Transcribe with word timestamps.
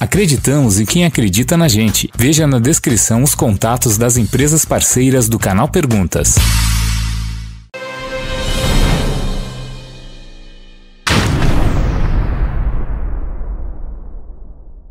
Acreditamos 0.00 0.78
em 0.78 0.86
quem 0.86 1.04
acredita 1.04 1.56
na 1.56 1.66
gente. 1.66 2.08
Veja 2.16 2.46
na 2.46 2.60
descrição 2.60 3.24
os 3.24 3.34
contatos 3.34 3.98
das 3.98 4.16
empresas 4.16 4.64
parceiras 4.64 5.28
do 5.28 5.40
canal 5.40 5.68
Perguntas. 5.68 6.36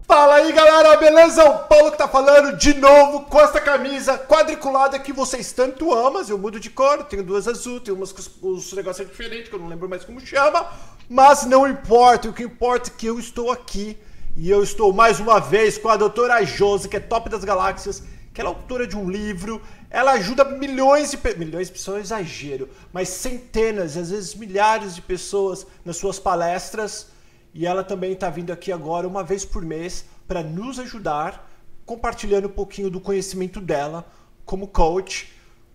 Fala 0.06 0.36
aí 0.36 0.52
galera, 0.52 0.98
beleza? 0.98 1.42
O 1.42 1.60
Paulo 1.60 1.92
que 1.92 1.98
tá 1.98 2.10
falando 2.10 2.58
de 2.58 2.74
novo 2.74 3.22
com 3.22 3.40
essa 3.40 3.62
camisa 3.62 4.18
quadriculada 4.18 5.00
que 5.00 5.14
vocês 5.14 5.54
tanto 5.54 5.94
amam. 5.94 6.22
Eu 6.28 6.38
mudo 6.38 6.60
de 6.60 6.70
cor, 6.70 7.06
tenho 7.06 7.24
duas 7.24 7.48
azul, 7.48 7.80
tenho 7.80 7.96
umas 7.96 8.12
com 8.12 8.20
os, 8.20 8.30
os 8.42 8.74
negócios 8.74 9.08
diferentes 9.08 9.48
que 9.48 9.56
eu 9.56 9.60
não 9.60 9.70
lembro 9.70 9.88
mais 9.88 10.04
como 10.04 10.20
chama. 10.20 10.68
Mas 11.10 11.46
não 11.46 11.66
importa, 11.66 12.28
o 12.28 12.34
que 12.34 12.44
importa 12.44 12.90
é 12.90 12.94
que 12.98 13.06
eu 13.06 13.18
estou 13.18 13.50
aqui 13.50 13.98
e 14.40 14.52
eu 14.52 14.62
estou 14.62 14.94
mais 14.94 15.20
uma 15.20 15.40
vez 15.40 15.80
com 15.80 15.90
a 15.90 15.98
doutora 15.98 16.46
Josi, 16.46 16.88
que 16.88 16.96
é 16.96 17.00
top 17.00 17.28
das 17.28 17.44
galáxias, 17.44 18.04
que 18.32 18.40
ela 18.40 18.52
é 18.52 18.54
autora 18.54 18.86
de 18.86 18.96
um 18.96 19.10
livro. 19.10 19.60
Ela 19.90 20.12
ajuda 20.12 20.46
milhões 20.46 21.10
de 21.10 21.18
pessoas, 21.18 21.40
milhões 21.40 21.68
de 21.68 21.74
pessoas 21.74 21.98
é 21.98 22.02
exagero, 22.02 22.70
mas 22.94 23.10
centenas, 23.10 23.98
às 23.98 24.12
vezes 24.12 24.36
milhares 24.36 24.94
de 24.94 25.02
pessoas 25.02 25.66
nas 25.84 25.98
suas 25.98 26.20
palestras 26.20 27.08
e 27.52 27.66
ela 27.66 27.84
também 27.84 28.12
está 28.12 28.30
vindo 28.30 28.54
aqui 28.54 28.72
agora, 28.72 29.08
uma 29.08 29.24
vez 29.24 29.44
por 29.44 29.64
mês, 29.64 30.06
para 30.28 30.44
nos 30.44 30.78
ajudar, 30.78 31.50
compartilhando 31.84 32.48
um 32.48 32.52
pouquinho 32.52 32.92
do 32.92 33.02
conhecimento 33.02 33.60
dela, 33.60 34.06
como 34.46 34.68
coach, 34.68 35.34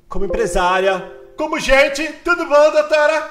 como 0.09 0.25
empresária, 0.25 1.01
como 1.37 1.59
gente. 1.59 2.07
Tudo 2.25 2.47
bom, 2.47 2.71
doutora? 2.71 3.29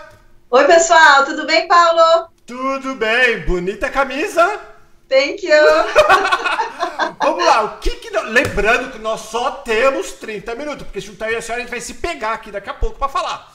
Oi, 0.50 0.66
pessoal, 0.66 1.24
tudo 1.24 1.48
bem, 1.48 1.70
Paulo? 1.70 2.28
Tudo 2.46 2.96
bem, 2.96 3.46
bonita 3.46 3.90
camisa. 3.90 4.71
Thank 5.12 5.46
you. 5.46 5.52
Vamos 7.22 7.46
lá, 7.46 7.64
o 7.66 7.80
que 7.80 7.90
que. 7.98 8.10
Lembrando 8.10 8.94
que 8.94 9.00
nós 9.00 9.20
só 9.20 9.52
temos 9.52 10.14
30 10.14 10.56
minutos, 10.56 10.84
porque 10.84 11.02
juntar 11.02 11.28
eu 11.28 11.34
e 11.34 11.36
a 11.36 11.42
senhora 11.42 11.62
a 11.62 11.66
gente 11.66 11.72
vai 11.72 11.82
se 11.82 11.96
pegar 11.96 12.34
aqui 12.34 12.50
daqui 12.50 12.70
a 12.70 12.74
pouco 12.74 12.98
para 12.98 13.10
falar. 13.10 13.52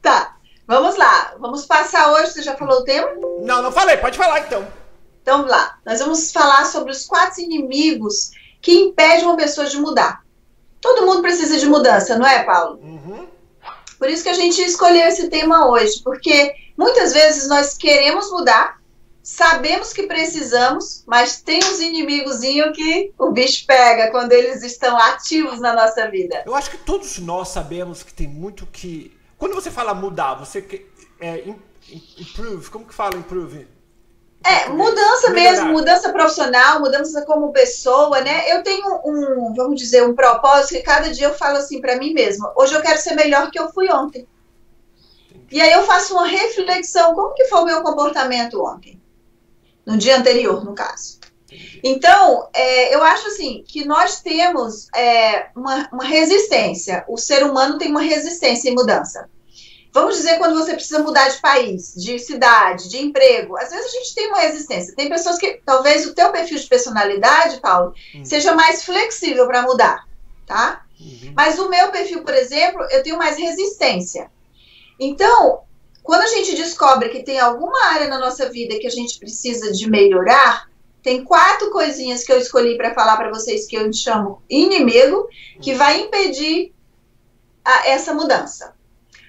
Tá. 0.00 0.34
Vamos 0.66 0.96
lá, 0.96 1.34
vamos 1.38 1.66
passar 1.66 2.12
hoje. 2.12 2.32
Você 2.32 2.42
já 2.42 2.56
falou 2.56 2.80
o 2.80 2.84
tema? 2.84 3.08
Não, 3.42 3.62
não 3.62 3.70
falei, 3.70 3.96
pode 3.96 4.18
falar 4.18 4.40
então. 4.40 4.66
Então 5.22 5.38
vamos 5.38 5.52
lá. 5.52 5.78
Nós 5.86 6.00
vamos 6.00 6.32
falar 6.32 6.64
sobre 6.64 6.90
os 6.90 7.06
quatro 7.06 7.40
inimigos 7.40 8.32
que 8.60 8.72
impedem 8.72 9.24
uma 9.24 9.36
pessoa 9.36 9.68
de 9.68 9.76
mudar. 9.78 10.24
Todo 10.80 11.06
mundo 11.06 11.22
precisa 11.22 11.58
de 11.58 11.66
mudança, 11.66 12.18
não 12.18 12.26
é, 12.26 12.42
Paulo? 12.42 12.80
Uhum. 12.82 13.28
Por 14.00 14.08
isso 14.08 14.24
que 14.24 14.30
a 14.30 14.34
gente 14.34 14.60
escolheu 14.60 15.06
esse 15.06 15.28
tema 15.28 15.68
hoje, 15.68 16.00
porque 16.02 16.52
muitas 16.76 17.12
vezes 17.12 17.48
nós 17.48 17.76
queremos 17.76 18.30
mudar, 18.32 18.81
sabemos 19.22 19.92
que 19.92 20.04
precisamos, 20.04 21.04
mas 21.06 21.40
tem 21.40 21.58
uns 21.58 21.80
inimigozinhos 21.80 22.76
que 22.76 23.12
o 23.18 23.30
bicho 23.30 23.64
pega 23.66 24.10
quando 24.10 24.32
eles 24.32 24.62
estão 24.62 24.96
ativos 24.96 25.60
na 25.60 25.72
nossa 25.72 26.10
vida. 26.10 26.42
Eu 26.44 26.54
acho 26.54 26.70
que 26.70 26.78
todos 26.78 27.18
nós 27.18 27.48
sabemos 27.48 28.02
que 28.02 28.12
tem 28.12 28.26
muito 28.26 28.66
que 28.66 29.16
quando 29.38 29.54
você 29.54 29.70
fala 29.70 29.94
mudar, 29.94 30.34
você 30.34 30.86
é, 31.20 31.44
improve, 32.18 32.70
como 32.70 32.86
que 32.86 32.94
fala 32.94 33.16
improve? 33.16 33.66
É, 34.44 34.68
mudança 34.68 35.30
mesmo, 35.30 35.68
mudança 35.68 36.12
profissional, 36.12 36.80
mudança 36.80 37.24
como 37.24 37.52
pessoa, 37.52 38.20
né? 38.20 38.52
Eu 38.52 38.62
tenho 38.62 39.00
um, 39.04 39.54
vamos 39.54 39.80
dizer, 39.80 40.02
um 40.02 40.14
propósito 40.14 40.74
que 40.74 40.82
cada 40.82 41.10
dia 41.10 41.28
eu 41.28 41.34
falo 41.34 41.58
assim 41.58 41.80
para 41.80 41.96
mim 41.96 42.12
mesma. 42.12 42.52
Hoje 42.56 42.74
eu 42.74 42.82
quero 42.82 42.98
ser 42.98 43.14
melhor 43.14 43.50
que 43.50 43.58
eu 43.58 43.72
fui 43.72 43.88
ontem. 43.90 44.26
E 45.50 45.60
aí 45.60 45.72
eu 45.72 45.84
faço 45.84 46.14
uma 46.14 46.26
reflexão, 46.26 47.14
como 47.14 47.34
que 47.34 47.44
foi 47.44 47.60
o 47.60 47.66
meu 47.66 47.82
comportamento 47.82 48.64
ontem? 48.64 49.00
No 49.84 49.96
dia 49.96 50.16
anterior, 50.16 50.64
no 50.64 50.74
caso. 50.74 51.20
Então, 51.82 52.48
é, 52.54 52.94
eu 52.94 53.02
acho 53.02 53.28
assim 53.28 53.64
que 53.66 53.84
nós 53.84 54.20
temos 54.20 54.88
é, 54.94 55.48
uma, 55.54 55.88
uma, 55.92 56.04
resistência. 56.04 57.04
O 57.08 57.18
ser 57.18 57.44
humano 57.44 57.78
tem 57.78 57.90
uma 57.90 58.00
resistência 58.00 58.70
em 58.70 58.74
mudança. 58.74 59.28
Vamos 59.92 60.16
dizer 60.16 60.38
quando 60.38 60.54
você 60.54 60.72
precisa 60.72 61.00
mudar 61.00 61.28
de 61.28 61.38
país, 61.40 61.94
de 61.94 62.18
cidade, 62.18 62.88
de 62.88 62.98
emprego. 62.98 63.58
Às 63.58 63.70
vezes 63.70 63.86
a 63.86 63.98
gente 63.98 64.14
tem 64.14 64.28
uma 64.28 64.38
resistência. 64.38 64.94
Tem 64.94 65.08
pessoas 65.08 65.36
que 65.36 65.60
talvez 65.66 66.06
o 66.06 66.14
teu 66.14 66.30
perfil 66.32 66.58
de 66.58 66.66
personalidade, 66.66 67.60
Paulo, 67.60 67.92
uhum. 68.14 68.24
seja 68.24 68.54
mais 68.54 68.84
flexível 68.84 69.46
para 69.46 69.62
mudar, 69.62 70.08
tá? 70.46 70.82
Uhum. 70.98 71.34
Mas 71.36 71.58
o 71.58 71.68
meu 71.68 71.90
perfil, 71.90 72.22
por 72.22 72.32
exemplo, 72.32 72.82
eu 72.90 73.02
tenho 73.02 73.18
mais 73.18 73.36
resistência. 73.36 74.30
Então, 74.98 75.60
quando 76.02 76.22
a 76.22 76.26
gente 76.26 76.56
descobre 76.56 77.08
que 77.08 77.22
tem 77.22 77.38
alguma 77.38 77.86
área 77.86 78.08
na 78.08 78.18
nossa 78.18 78.48
vida 78.50 78.78
que 78.78 78.86
a 78.86 78.90
gente 78.90 79.18
precisa 79.18 79.72
de 79.72 79.88
melhorar, 79.88 80.68
tem 81.02 81.24
quatro 81.24 81.70
coisinhas 81.70 82.24
que 82.24 82.32
eu 82.32 82.38
escolhi 82.38 82.76
para 82.76 82.94
falar 82.94 83.16
para 83.16 83.30
vocês 83.30 83.66
que 83.66 83.76
eu 83.76 83.92
chamo 83.92 84.42
inimigo, 84.48 85.28
que 85.60 85.74
vai 85.74 86.00
impedir 86.00 86.72
a, 87.64 87.88
essa 87.88 88.14
mudança. 88.14 88.74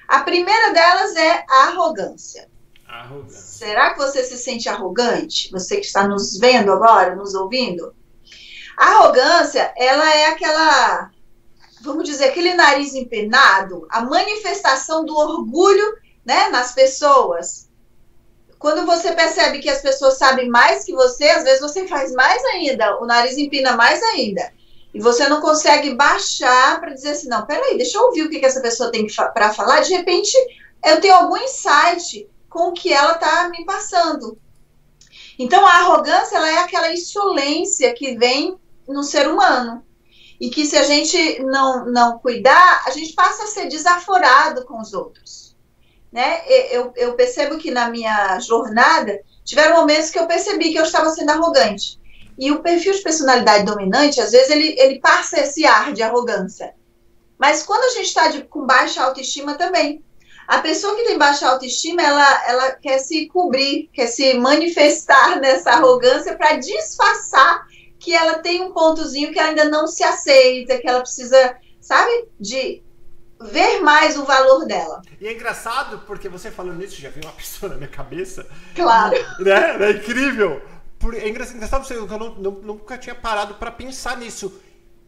A 0.07 0.22
primeira 0.22 0.72
delas 0.72 1.16
é 1.16 1.45
a 1.50 1.63
arrogância. 1.69 2.50
Arrogância. 2.88 3.41
Será 3.41 3.91
que 3.91 3.97
você 3.97 4.23
se 4.23 4.38
sente 4.38 4.69
arrogante? 4.69 5.50
Você 5.51 5.78
que 5.78 5.85
está 5.85 6.07
nos 6.07 6.38
vendo 6.38 6.72
agora, 6.72 7.16
nos 7.16 7.33
ouvindo? 7.33 7.95
A 8.78 8.85
arrogância, 8.85 9.73
ela 9.78 10.13
é 10.13 10.28
aquela, 10.28 11.09
vamos 11.81 12.03
dizer, 12.03 12.25
aquele 12.25 12.53
nariz 12.53 12.94
empenado, 12.94 13.88
a 13.89 14.01
manifestação 14.01 15.06
do 15.06 15.16
orgulho 15.16 16.03
né, 16.25 16.50
nas 16.50 16.72
pessoas. 16.72 17.69
Quando 18.57 18.85
você 18.85 19.11
percebe 19.11 19.59
que 19.59 19.69
as 19.69 19.81
pessoas 19.81 20.17
sabem 20.17 20.47
mais 20.47 20.85
que 20.85 20.94
você, 20.94 21.25
às 21.25 21.44
vezes 21.44 21.59
você 21.59 21.85
faz 21.85 22.13
mais 22.13 22.44
ainda, 22.45 22.97
o 23.01 23.06
nariz 23.06 23.38
empina 23.38 23.75
mais 23.75 24.01
ainda. 24.01 24.53
E 24.94 25.01
você 25.01 25.28
não 25.28 25.41
consegue 25.41 25.95
baixar 25.95 26.79
para 26.79 26.94
dizer 26.94 27.09
assim, 27.09 27.28
não, 27.28 27.45
peraí, 27.45 27.78
deixa 27.78 27.97
eu 27.97 28.03
ouvir 28.03 28.22
o 28.22 28.29
que, 28.29 28.39
que 28.39 28.45
essa 28.45 28.62
pessoa 28.62 28.91
tem 28.91 29.06
para 29.33 29.53
falar. 29.53 29.81
De 29.81 29.94
repente, 29.94 30.38
eu 30.85 31.01
tenho 31.01 31.16
algum 31.16 31.35
insight 31.35 32.29
com 32.50 32.69
o 32.69 32.73
que 32.73 32.94
ela 32.94 33.13
está 33.13 33.50
me 33.50 33.66
passando. 33.66 34.38
Então, 35.38 35.66
a 35.66 35.79
arrogância 35.79 36.38
ela 36.38 36.50
é 36.50 36.57
aquela 36.59 36.94
insolência 36.94 37.94
que 37.94 38.16
vem 38.16 38.57
no 38.88 39.03
ser 39.03 39.28
humano. 39.28 39.83
E 40.39 40.50
que 40.50 40.66
se 40.66 40.78
a 40.78 40.83
gente 40.83 41.41
não, 41.41 41.85
não 41.85 42.19
cuidar, 42.19 42.83
a 42.85 42.91
gente 42.91 43.13
passa 43.13 43.44
a 43.44 43.47
ser 43.47 43.67
desaforado 43.67 44.63
com 44.66 44.79
os 44.79 44.94
outros 44.94 45.43
né? 46.13 46.41
Eu, 46.69 46.94
eu 46.96 47.16
percebo 47.16 47.57
que 47.57 47.72
na 47.72 47.90
minha 47.90 48.40
jornada 48.40 49.19
tiveram 49.44 49.78
momentos 49.78 50.12
que 50.12 50.19
eu 50.19 50.28
percebi 50.28 50.72
que 50.72 50.78
eu 50.78 50.84
estava 50.84 51.09
sendo 51.09 51.31
arrogante. 51.31 52.00
E 52.38 52.51
o 52.51 52.62
perfil 52.62 52.94
de 52.94 53.01
personalidade 53.01 53.66
dominante, 53.66 54.22
às 54.22 54.31
vezes, 54.31 54.50
ele, 54.51 54.75
ele 54.79 55.00
passa 55.00 55.40
esse 55.40 55.66
ar 55.66 55.91
de 55.91 56.03
arrogância. 56.03 56.74
Mas 57.38 57.63
quando 57.63 57.84
a 57.84 57.90
gente 57.90 58.06
está 58.06 58.31
com 58.44 58.66
baixa 58.66 59.03
autoestima 59.03 59.56
também. 59.56 60.03
A 60.47 60.59
pessoa 60.59 60.96
que 60.96 61.03
tem 61.03 61.18
baixa 61.18 61.47
autoestima, 61.47 62.01
ela, 62.01 62.47
ela 62.47 62.72
quer 62.74 63.00
se 63.00 63.28
cobrir, 63.28 63.90
quer 63.94 64.07
se 64.07 64.35
manifestar 64.35 65.40
nessa 65.41 65.72
arrogância 65.72 66.38
para 66.38 66.57
disfarçar 66.57 67.66
que 67.97 68.13
ela 68.13 68.40
tem 68.40 68.62
um 68.62 68.72
pontozinho 68.72 69.31
que 69.31 69.40
ela 69.40 69.50
ainda 69.50 69.66
não 69.66 69.88
se 69.88 70.03
aceita, 70.03 70.78
que 70.78 70.88
ela 70.88 71.00
precisa, 71.00 71.56
sabe, 71.80 72.28
de 72.40 72.84
ver 73.44 73.81
mais 73.81 74.18
o 74.18 74.26
valor 74.26 74.66
dela. 74.66 75.02
E 75.20 75.28
é 75.28 75.34
engraçado 75.34 76.00
porque 76.06 76.30
você 76.30 76.52
falando 76.52 76.84
isso, 76.84 77.02
já 77.02 77.09
veio 77.09 77.26
uma 77.26 77.34
pessoa 77.38 77.72
na 77.72 77.78
minha 77.78 77.90
cabeça. 77.90 78.48
Claro. 78.76 79.16
Né? 79.40 79.86
É 79.86 79.92
incrível. 79.92 80.62
É 81.16 81.28
engraçado 81.28 81.86
você, 81.86 81.96
eu 81.96 82.08
não, 82.08 82.36
não, 82.36 82.52
nunca 82.52 82.98
tinha 82.98 83.16
parado 83.16 83.56
para 83.56 83.72
pensar 83.72 84.18
nisso. 84.18 84.54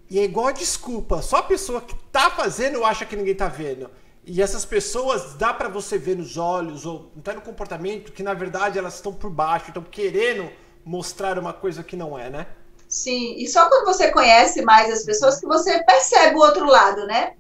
E 0.10 0.20
é 0.20 0.24
igual 0.24 0.48
a 0.48 0.52
desculpa. 0.52 1.22
Só 1.22 1.38
a 1.38 1.44
pessoa 1.44 1.82
que 1.82 1.96
tá 2.12 2.30
fazendo 2.30 2.84
acha 2.84 3.06
que 3.06 3.16
ninguém 3.16 3.36
tá 3.36 3.48
vendo. 3.48 3.90
E 4.26 4.42
essas 4.42 4.66
pessoas 4.66 5.36
dá 5.36 5.54
para 5.54 5.70
você 5.70 5.98
ver 5.98 6.18
nos 6.18 6.36
olhos 6.36 6.86
ou 6.86 7.12
até 7.18 7.34
no 7.34 7.42
comportamento 7.42 8.12
que 8.12 8.24
na 8.24 8.34
verdade 8.34 8.80
elas 8.80 8.96
estão 8.96 9.14
por 9.14 9.30
baixo, 9.30 9.68
estão 9.68 9.84
querendo 9.84 10.50
mostrar 10.84 11.38
uma 11.38 11.54
coisa 11.54 11.84
que 11.84 11.96
não 11.96 12.18
é, 12.18 12.30
né? 12.30 12.48
Sim, 12.88 13.36
e 13.38 13.48
só 13.48 13.68
quando 13.68 13.86
você 13.86 14.12
conhece 14.12 14.62
mais 14.64 14.92
as 14.92 15.04
pessoas 15.04 15.40
que 15.40 15.46
você 15.46 15.84
percebe 15.84 16.36
o 16.36 16.40
outro 16.40 16.66
lado, 16.66 17.06
né? 17.06 17.34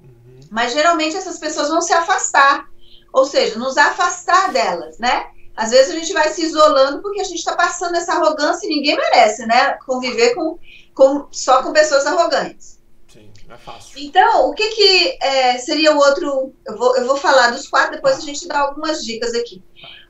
Mas 0.55 0.71
geralmente 0.71 1.17
essas 1.17 1.37
pessoas 1.37 1.67
vão 1.67 1.81
se 1.81 1.91
afastar, 1.91 2.65
ou 3.11 3.25
seja, 3.25 3.59
nos 3.59 3.75
afastar 3.75 4.53
delas, 4.53 4.97
né? 4.97 5.27
Às 5.53 5.71
vezes 5.71 5.93
a 5.93 5.99
gente 5.99 6.13
vai 6.13 6.29
se 6.29 6.45
isolando 6.45 7.01
porque 7.01 7.19
a 7.19 7.25
gente 7.25 7.39
está 7.39 7.57
passando 7.57 7.95
essa 7.95 8.13
arrogância 8.13 8.65
e 8.65 8.69
ninguém 8.69 8.95
merece, 8.95 9.45
né? 9.45 9.73
Conviver 9.85 10.33
com, 10.33 10.57
com 10.93 11.27
só 11.29 11.61
com 11.61 11.73
pessoas 11.73 12.05
arrogantes. 12.05 12.79
Sim, 13.05 13.29
não 13.45 13.55
é 13.55 13.57
fácil. 13.57 13.99
Então, 13.99 14.49
o 14.49 14.53
que, 14.53 14.69
que 14.69 15.17
é, 15.21 15.57
seria 15.57 15.93
o 15.93 15.97
outro? 15.97 16.53
Eu 16.65 16.77
vou, 16.77 16.95
eu 16.95 17.05
vou 17.05 17.17
falar 17.17 17.51
dos 17.51 17.67
quatro, 17.67 17.97
depois 17.97 18.17
a 18.17 18.21
gente 18.21 18.47
dá 18.47 18.59
algumas 18.59 19.03
dicas 19.03 19.33
aqui. 19.33 19.61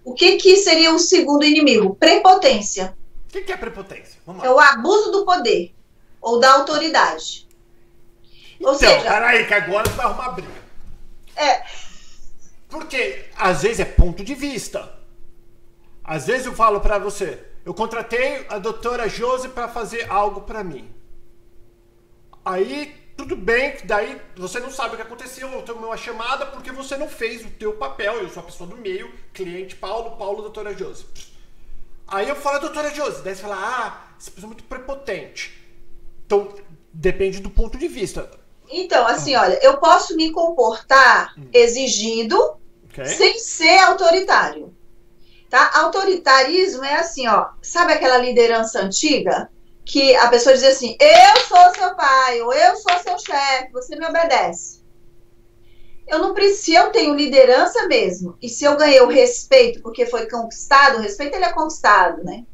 O 0.04 0.14
que, 0.14 0.38
que 0.38 0.58
seria 0.58 0.94
o 0.94 1.00
segundo 1.00 1.44
inimigo? 1.44 1.96
Prepotência. 1.96 2.96
O 3.28 3.32
que, 3.32 3.42
que 3.42 3.52
é 3.52 3.58
prepotência? 3.58 4.22
É 4.44 4.50
o 4.52 4.60
abuso 4.60 5.12
do 5.12 5.26
poder 5.26 5.74
ou 6.22 6.40
da 6.40 6.54
autoridade. 6.54 7.45
Ou 8.66 8.74
então, 8.74 8.78
seja. 8.78 9.04
Peraí, 9.04 9.46
que 9.46 9.54
agora 9.54 9.88
você 9.88 9.96
vai 9.96 10.06
arrumar 10.08 10.30
briga. 10.32 10.66
É. 11.36 11.64
Porque 12.68 13.26
às 13.38 13.62
vezes 13.62 13.80
é 13.80 13.86
ponto 13.86 14.24
de 14.24 14.34
vista. 14.34 14.92
Às 16.04 16.26
vezes 16.26 16.48
eu 16.48 16.54
falo 16.54 16.80
para 16.82 16.98
você, 16.98 17.44
eu 17.64 17.74
contratei 17.74 18.46
a 18.50 18.58
doutora 18.58 19.08
Josi 19.08 19.50
para 19.50 19.68
fazer 19.68 20.10
algo 20.10 20.42
para 20.42 20.64
mim. 20.64 20.92
Aí, 22.44 22.96
tudo 23.16 23.36
bem, 23.36 23.78
daí 23.84 24.20
você 24.36 24.60
não 24.60 24.72
sabe 24.72 24.94
o 24.94 24.98
que 24.98 25.04
aconteceu, 25.04 25.48
eu 25.52 25.62
tomei 25.62 25.86
uma 25.86 25.98
chamada 25.98 26.46
porque 26.48 26.72
você 26.72 26.98
não 26.98 27.08
fez 27.08 27.46
o 27.46 27.50
teu 27.52 27.74
papel, 27.74 28.16
eu 28.16 28.30
sou 28.30 28.42
a 28.42 28.46
pessoa 28.46 28.70
do 28.70 28.78
meio, 28.78 29.12
cliente 29.32 29.76
Paulo, 29.76 30.18
Paulo, 30.18 30.42
doutora 30.42 30.76
Josi. 30.76 31.06
Aí 32.08 32.28
eu 32.30 32.36
falo, 32.36 32.60
doutora 32.60 32.94
Josi, 32.94 33.24
daí 33.24 33.36
você 33.36 33.42
fala, 33.44 33.58
ah, 33.58 34.16
essa 34.20 34.32
pessoa 34.32 34.48
é 34.48 34.54
muito 34.54 34.64
prepotente. 34.64 35.60
Então, 36.26 36.54
depende 36.92 37.40
do 37.40 37.50
ponto 37.50 37.78
de 37.78 37.88
vista. 37.88 38.45
Então, 38.70 39.06
assim, 39.08 39.36
olha, 39.36 39.60
eu 39.62 39.78
posso 39.78 40.16
me 40.16 40.32
comportar 40.32 41.34
hum. 41.38 41.48
exigindo 41.54 42.38
okay. 42.86 43.06
sem 43.06 43.40
ser 43.40 43.80
autoritário. 43.80 44.76
Tá? 45.50 45.72
Autoritarismo 45.76 46.84
é 46.84 46.96
assim, 46.96 47.28
ó, 47.28 47.50
sabe 47.62 47.94
aquela 47.94 48.18
liderança 48.18 48.82
antiga? 48.82 49.50
Que 49.86 50.16
a 50.16 50.28
pessoa 50.30 50.56
diz 50.56 50.64
assim, 50.64 50.98
eu 51.00 51.42
sou 51.42 51.76
seu 51.76 51.96
pai, 51.96 52.42
ou 52.42 52.52
eu 52.52 52.76
sou 52.76 52.98
seu 53.00 53.20
chefe, 53.20 53.72
você 53.72 53.96
me 53.96 54.06
obedece. 54.06 54.84
Eu 56.08 56.20
não 56.20 56.34
preciso, 56.34 56.78
eu 56.78 56.92
tenho 56.92 57.16
liderança 57.16 57.88
mesmo. 57.88 58.38
E 58.42 58.50
se 58.50 58.64
eu 58.64 58.76
ganhei 58.78 59.02
o 59.02 59.08
respeito 59.08 59.82
porque 59.82 60.06
foi 60.06 60.28
conquistado, 60.28 60.98
o 60.98 61.02
respeito 61.02 61.36
ele 61.36 61.46
é 61.46 61.54
conquistado, 61.54 62.24
né? 62.24 62.46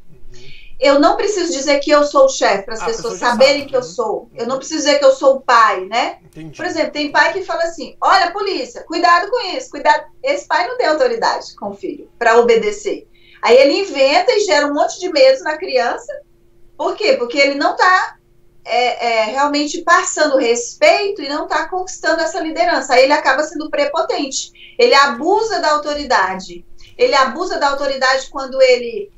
Eu 0.82 0.98
não 0.98 1.16
preciso 1.16 1.52
dizer 1.52 1.78
que 1.78 1.92
eu 1.92 2.02
sou 2.02 2.24
o 2.24 2.28
chefe 2.28 2.64
para 2.64 2.74
as 2.74 2.82
ah, 2.82 2.86
pessoas 2.86 3.18
saberem 3.18 3.60
sabe, 3.60 3.70
que 3.70 3.76
eu 3.76 3.80
né? 3.80 3.86
sou. 3.86 4.28
Eu 4.34 4.46
não 4.48 4.58
preciso 4.58 4.80
dizer 4.80 4.98
que 4.98 5.04
eu 5.04 5.12
sou 5.12 5.36
o 5.36 5.40
pai, 5.40 5.86
né? 5.86 6.18
Entendi. 6.24 6.56
Por 6.56 6.66
exemplo, 6.66 6.90
tem 6.90 7.12
pai 7.12 7.32
que 7.32 7.44
fala 7.44 7.62
assim: 7.62 7.96
olha, 8.00 8.32
polícia, 8.32 8.82
cuidado 8.82 9.30
com 9.30 9.40
isso, 9.56 9.70
cuidado. 9.70 10.04
Esse 10.20 10.44
pai 10.46 10.66
não 10.66 10.76
tem 10.76 10.88
autoridade 10.88 11.54
com 11.54 11.70
o 11.70 11.74
filho 11.74 12.10
para 12.18 12.36
obedecer. 12.40 13.06
Aí 13.40 13.56
ele 13.56 13.78
inventa 13.78 14.32
e 14.32 14.40
gera 14.40 14.66
um 14.66 14.74
monte 14.74 14.98
de 14.98 15.08
medo 15.08 15.44
na 15.44 15.56
criança. 15.56 16.12
Por 16.76 16.96
quê? 16.96 17.14
Porque 17.14 17.38
ele 17.38 17.54
não 17.54 17.72
está 17.72 18.16
é, 18.64 19.06
é, 19.06 19.24
realmente 19.26 19.82
passando 19.82 20.36
respeito 20.36 21.22
e 21.22 21.28
não 21.28 21.44
está 21.44 21.68
conquistando 21.68 22.22
essa 22.22 22.40
liderança. 22.40 22.94
Aí 22.94 23.04
ele 23.04 23.12
acaba 23.12 23.44
sendo 23.44 23.70
prepotente. 23.70 24.50
Ele 24.76 24.94
abusa 24.94 25.60
da 25.60 25.70
autoridade. 25.70 26.66
Ele 26.98 27.14
abusa 27.14 27.58
da 27.58 27.70
autoridade 27.70 28.28
quando 28.30 28.60
ele 28.60 29.12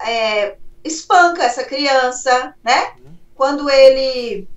é, 0.00 0.56
espanca 0.84 1.44
essa 1.44 1.64
criança, 1.64 2.54
né? 2.62 2.94
Quando 3.34 3.68
ele 3.70 4.48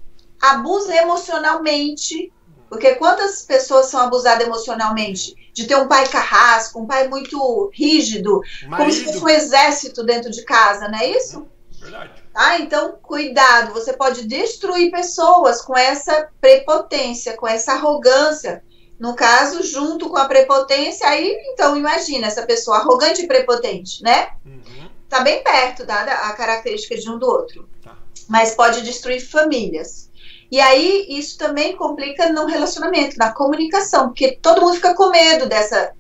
abusa 0.42 0.96
emocionalmente, 0.96 2.32
porque 2.70 2.96
quantas 2.96 3.42
pessoas 3.44 3.88
são 3.88 4.02
abusadas 4.02 4.46
emocionalmente? 4.46 5.36
De 5.54 5.66
ter 5.66 5.76
um 5.78 5.88
pai 5.88 6.08
carrasco, 6.08 6.82
um 6.82 6.86
pai 6.86 7.08
muito 7.08 7.72
rígido, 7.74 8.42
Marido. 8.64 8.78
como 8.78 8.92
se 8.92 9.06
fosse 9.06 9.24
um 9.24 9.30
exército 9.30 10.04
dentro 10.04 10.30
de 10.30 10.44
casa, 10.44 10.90
não 10.90 11.00
é 11.00 11.10
isso? 11.12 11.48
Verdade. 11.80 12.24
Ah, 12.34 12.60
então, 12.60 12.98
cuidado, 13.02 13.74
você 13.74 13.94
pode 13.94 14.28
destruir 14.28 14.92
pessoas 14.92 15.62
com 15.62 15.78
essa 15.78 16.30
prepotência, 16.42 17.38
com 17.38 17.48
essa 17.48 17.74
arrogância. 17.74 18.62
No 19.00 19.16
caso, 19.16 19.64
junto 19.64 20.10
com 20.10 20.18
a 20.18 20.26
prepotência, 20.26 21.08
aí, 21.08 21.34
então, 21.48 21.78
imagina 21.78 22.28
essa 22.28 22.46
pessoa 22.46 22.78
arrogante 22.78 23.22
e 23.22 23.28
prepotente, 23.28 24.04
né? 24.04 24.32
Uhum 24.46 24.85
está 25.16 25.24
bem 25.24 25.42
perto, 25.42 25.86
dada 25.86 26.12
a 26.12 26.34
característica 26.34 26.98
de 26.98 27.10
um 27.10 27.18
do 27.18 27.26
outro. 27.26 27.70
Tá. 27.82 27.96
Mas 28.28 28.54
pode 28.54 28.82
destruir 28.82 29.22
famílias. 29.22 30.10
E 30.52 30.60
aí, 30.60 31.06
isso 31.10 31.38
também 31.38 31.76
complica 31.76 32.30
no 32.30 32.46
relacionamento, 32.46 33.18
na 33.18 33.32
comunicação, 33.32 34.08
porque 34.08 34.38
todo 34.42 34.62
mundo 34.62 34.76
fica 34.76 34.94
com 34.94 35.10
medo 35.10 35.48
dessa, 35.48 35.94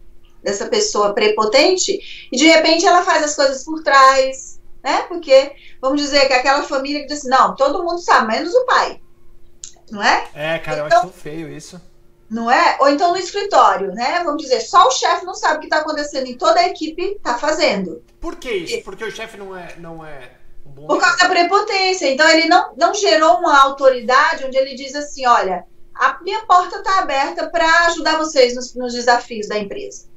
dessa 0.43 0.67
pessoa 0.67 1.13
prepotente 1.13 2.27
e 2.31 2.37
de 2.37 2.45
repente 2.45 2.85
ela 2.85 3.03
faz 3.03 3.23
as 3.23 3.35
coisas 3.35 3.63
por 3.63 3.81
trás, 3.81 4.59
né? 4.83 5.03
Porque, 5.07 5.51
vamos 5.81 6.01
dizer 6.01 6.27
que 6.27 6.33
aquela 6.33 6.63
família 6.63 7.01
que 7.01 7.07
diz 7.07 7.19
assim, 7.19 7.29
não, 7.29 7.55
todo 7.55 7.83
mundo 7.83 7.99
sabe, 7.99 8.33
menos 8.33 8.53
o 8.53 8.65
pai. 8.65 9.01
Não 9.89 10.03
é? 10.03 10.27
É, 10.33 10.59
cara, 10.59 10.77
então, 10.77 10.77
eu 10.77 10.85
acho 10.85 10.95
então 10.95 11.01
tão 11.01 11.11
feio 11.11 11.49
isso 11.49 11.81
não 12.29 12.49
é? 12.49 12.77
Ou 12.79 12.89
então 12.89 13.11
no 13.11 13.17
escritório, 13.17 13.93
né? 13.93 14.23
Vamos 14.23 14.41
dizer, 14.41 14.61
só 14.61 14.87
o 14.87 14.91
chefe 14.91 15.25
não 15.25 15.33
sabe 15.33 15.57
o 15.57 15.59
que 15.59 15.65
está 15.67 15.77
acontecendo 15.77 16.27
e 16.27 16.37
toda 16.37 16.59
a 16.59 16.67
equipe 16.67 17.01
está 17.01 17.37
fazendo. 17.37 18.03
Por 18.19 18.35
que 18.35 18.51
isso? 18.51 18.83
Porque 18.83 19.03
o 19.03 19.11
chefe 19.11 19.37
não 19.37 19.55
é, 19.55 19.75
não 19.77 20.05
é 20.05 20.31
um 20.65 20.71
bom 20.71 20.87
Por 20.87 20.99
causa 20.99 21.17
da 21.17 21.29
prepotência. 21.29 22.11
Então 22.11 22.27
ele 22.29 22.47
não, 22.47 22.73
não 22.75 22.93
gerou 22.93 23.37
uma 23.37 23.61
autoridade 23.61 24.43
onde 24.43 24.57
ele 24.57 24.75
diz 24.75 24.95
assim, 24.95 25.25
olha, 25.25 25.65
a 25.93 26.19
minha 26.23 26.45
porta 26.45 26.77
está 26.77 26.99
aberta 26.99 27.47
para 27.49 27.85
ajudar 27.87 28.17
vocês 28.17 28.55
nos, 28.55 28.73
nos 28.75 28.93
desafios 28.93 29.47
da 29.47 29.57
empresa. 29.57 30.07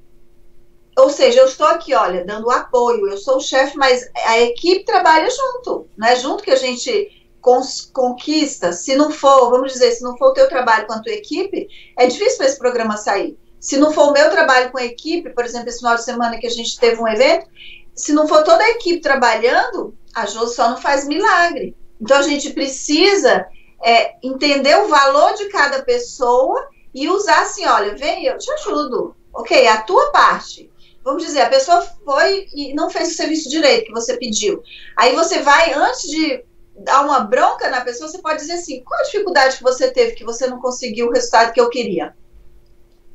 Ou 0.96 1.10
seja, 1.10 1.40
eu 1.40 1.46
estou 1.46 1.66
aqui, 1.66 1.94
olha, 1.94 2.24
dando 2.24 2.50
apoio, 2.50 3.08
eu 3.08 3.18
sou 3.18 3.36
o 3.36 3.40
chefe, 3.40 3.76
mas 3.76 4.10
a 4.26 4.40
equipe 4.40 4.84
trabalha 4.84 5.28
junto, 5.30 5.88
né? 5.96 6.16
Junto 6.16 6.42
que 6.42 6.50
a 6.50 6.56
gente 6.56 7.17
conquista, 7.40 8.72
se 8.72 8.96
não 8.96 9.10
for, 9.10 9.50
vamos 9.50 9.72
dizer, 9.72 9.92
se 9.92 10.02
não 10.02 10.16
for 10.16 10.30
o 10.30 10.32
teu 10.32 10.48
trabalho 10.48 10.86
com 10.86 10.94
a 10.94 11.00
tua 11.00 11.12
equipe, 11.12 11.68
é 11.96 12.06
difícil 12.06 12.38
para 12.38 12.46
esse 12.46 12.58
programa 12.58 12.96
sair. 12.96 13.38
Se 13.60 13.76
não 13.76 13.92
for 13.92 14.08
o 14.08 14.12
meu 14.12 14.30
trabalho 14.30 14.70
com 14.70 14.78
a 14.78 14.84
equipe, 14.84 15.30
por 15.30 15.44
exemplo, 15.44 15.68
esse 15.68 15.78
final 15.78 15.96
de 15.96 16.04
semana 16.04 16.38
que 16.38 16.46
a 16.46 16.50
gente 16.50 16.78
teve 16.78 17.00
um 17.00 17.08
evento, 17.08 17.46
se 17.94 18.12
não 18.12 18.28
for 18.28 18.44
toda 18.44 18.62
a 18.62 18.70
equipe 18.70 19.00
trabalhando, 19.00 19.94
a 20.14 20.26
Jo 20.26 20.46
só 20.46 20.70
não 20.70 20.76
faz 20.76 21.06
milagre. 21.06 21.76
Então 22.00 22.16
a 22.16 22.22
gente 22.22 22.50
precisa 22.50 23.46
é, 23.84 24.14
entender 24.22 24.76
o 24.78 24.88
valor 24.88 25.34
de 25.34 25.46
cada 25.48 25.82
pessoa 25.82 26.68
e 26.94 27.08
usar 27.08 27.42
assim, 27.42 27.66
olha, 27.66 27.96
vem, 27.96 28.24
eu 28.24 28.38
te 28.38 28.50
ajudo. 28.52 29.14
Ok, 29.32 29.66
a 29.66 29.82
tua 29.82 30.10
parte. 30.10 30.70
Vamos 31.04 31.24
dizer, 31.24 31.42
a 31.42 31.48
pessoa 31.48 31.86
foi 32.04 32.48
e 32.54 32.74
não 32.74 32.90
fez 32.90 33.12
o 33.12 33.14
serviço 33.14 33.48
direito 33.48 33.86
que 33.86 33.92
você 33.92 34.16
pediu. 34.16 34.62
Aí 34.96 35.14
você 35.14 35.40
vai, 35.40 35.72
antes 35.72 36.02
de 36.02 36.44
dar 36.78 37.04
uma 37.04 37.20
bronca 37.20 37.68
na 37.68 37.80
pessoa, 37.80 38.08
você 38.08 38.18
pode 38.18 38.40
dizer 38.40 38.54
assim: 38.54 38.82
qual 38.82 39.00
a 39.00 39.04
dificuldade 39.04 39.56
que 39.56 39.62
você 39.62 39.90
teve 39.90 40.14
que 40.14 40.24
você 40.24 40.46
não 40.46 40.60
conseguiu 40.60 41.08
o 41.08 41.12
resultado 41.12 41.52
que 41.52 41.60
eu 41.60 41.70
queria? 41.70 42.16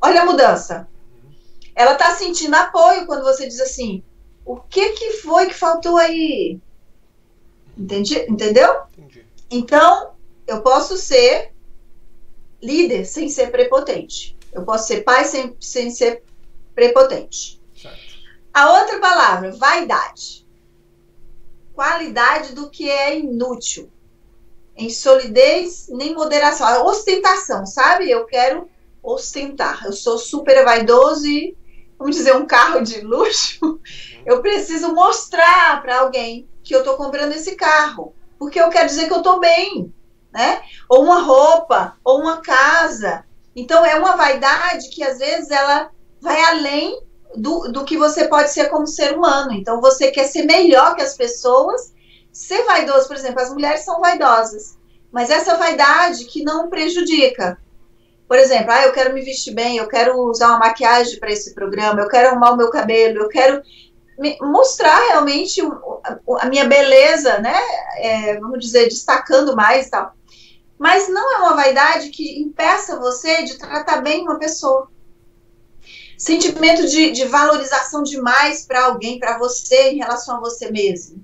Olha 0.02 0.22
a 0.22 0.26
mudança. 0.26 0.88
Ela 1.76 1.94
está 1.94 2.14
sentindo 2.16 2.56
apoio 2.56 3.06
quando 3.06 3.24
você 3.24 3.48
diz 3.48 3.60
assim: 3.60 4.04
o 4.46 4.58
que, 4.58 4.92
que 4.92 5.12
foi 5.18 5.48
que 5.48 5.54
faltou 5.54 5.98
aí? 5.98 6.60
Entendi? 7.78 8.20
Entendeu? 8.30 8.84
Entendi. 8.98 9.26
Então, 9.50 10.14
eu 10.46 10.62
posso 10.62 10.98
ser 10.98 11.54
líder 12.62 13.06
sem 13.06 13.30
ser 13.30 13.52
prepotente. 13.52 14.38
Eu 14.52 14.64
posso 14.64 14.88
ser 14.88 15.04
pai 15.04 15.26
sem, 15.26 15.56
sem 15.60 15.90
ser 15.90 16.24
prepotente. 16.76 17.62
Certo. 17.76 17.98
A 18.54 18.80
outra 18.80 19.00
palavra, 19.00 19.52
vaidade 19.52 20.43
qualidade 21.74 22.54
do 22.54 22.70
que 22.70 22.90
é 22.90 23.18
inútil. 23.18 23.92
Em 24.76 24.90
solidez, 24.90 25.88
nem 25.90 26.16
moderação. 26.16 26.66
A 26.66 26.84
ostentação, 26.84 27.66
sabe? 27.66 28.10
Eu 28.10 28.26
quero 28.26 28.70
ostentar. 29.02 29.86
Eu 29.86 29.94
sou 29.94 30.18
super 30.18 30.64
vaidoso 30.64 31.28
e, 31.28 31.56
vamos 31.98 32.16
dizer, 32.16 32.36
um 32.36 32.46
carro 32.46 32.82
de 32.82 33.02
luxo. 33.02 33.80
Eu 34.26 34.42
preciso 34.42 34.94
mostrar 34.94 35.82
para 35.82 36.00
alguém 36.00 36.48
que 36.64 36.74
eu 36.74 36.80
estou 36.80 36.96
comprando 36.96 37.34
esse 37.34 37.56
carro. 37.56 38.16
Porque 38.40 38.60
eu 38.60 38.70
quero 38.70 38.88
dizer 38.88 39.08
que 39.08 39.14
eu 39.14 39.18
estou 39.18 39.40
bem. 39.40 39.94
Né? 40.32 40.64
Ou 40.90 41.04
uma 41.04 41.22
roupa, 41.22 41.98
ou 42.04 42.20
uma 42.22 42.38
casa. 42.38 43.26
Então, 43.56 43.86
é 43.86 43.96
uma 43.96 44.16
vaidade 44.16 44.90
que 44.90 45.04
às 45.04 45.20
vezes 45.20 45.52
ela 45.52 45.92
vai 46.20 46.42
além 46.46 47.00
do, 47.36 47.72
do 47.72 47.86
que 47.86 47.98
você 47.98 48.28
pode 48.28 48.52
ser 48.52 48.70
como 48.70 48.88
ser 48.88 49.16
humano. 49.16 49.52
Então, 49.52 49.82
você 49.82 50.12
quer 50.12 50.26
ser 50.26 50.44
melhor 50.44 50.96
que 50.96 51.02
as 51.02 51.16
pessoas. 51.16 51.94
Ser 52.32 52.64
vaidoso, 52.64 53.08
por 53.08 53.16
exemplo, 53.16 53.42
as 53.42 53.54
mulheres 53.54 53.86
são 53.86 54.00
vaidosas, 54.00 54.76
mas 55.12 55.30
essa 55.30 55.56
vaidade 55.56 56.26
que 56.26 56.44
não 56.44 56.68
prejudica. 56.68 57.60
Por 58.28 58.40
exemplo, 58.40 58.72
ah, 58.72 58.86
eu 58.86 58.92
quero 58.92 59.14
me 59.14 59.22
vestir 59.22 59.54
bem, 59.54 59.78
eu 59.78 59.88
quero 59.88 60.18
usar 60.18 60.48
uma 60.48 60.58
maquiagem 60.58 61.20
para 61.20 61.32
esse 61.32 61.54
programa, 61.54 62.02
eu 62.02 62.08
quero 62.08 62.30
arrumar 62.30 62.54
o 62.54 62.58
meu 62.58 62.72
cabelo, 62.72 63.20
eu 63.20 63.30
quero 63.30 63.62
mostrar 64.42 65.00
realmente 65.10 65.62
a 66.40 66.46
minha 66.48 66.66
beleza, 66.66 67.40
né? 67.40 67.56
É, 67.98 68.40
vamos 68.40 68.60
dizer, 68.60 68.86
destacando 68.86 69.56
mais 69.56 69.88
e 69.88 69.92
tal. 69.92 70.14
Mas 70.80 71.08
não 71.08 71.36
é 71.36 71.38
uma 71.38 71.56
vaidade 71.56 72.10
que 72.10 72.42
impeça 72.42 73.00
você 73.00 73.44
de 73.44 73.58
tratar 73.58 74.02
bem 74.02 74.24
uma 74.24 74.40
pessoa 74.40 74.90
sentimento 76.18 76.88
de, 76.88 77.12
de 77.12 77.26
valorização 77.26 78.04
demais 78.04 78.66
para 78.66 78.86
alguém, 78.86 79.20
para 79.20 79.38
você, 79.38 79.92
em 79.92 79.98
relação 79.98 80.38
a 80.38 80.40
você 80.40 80.72
mesmo. 80.72 81.24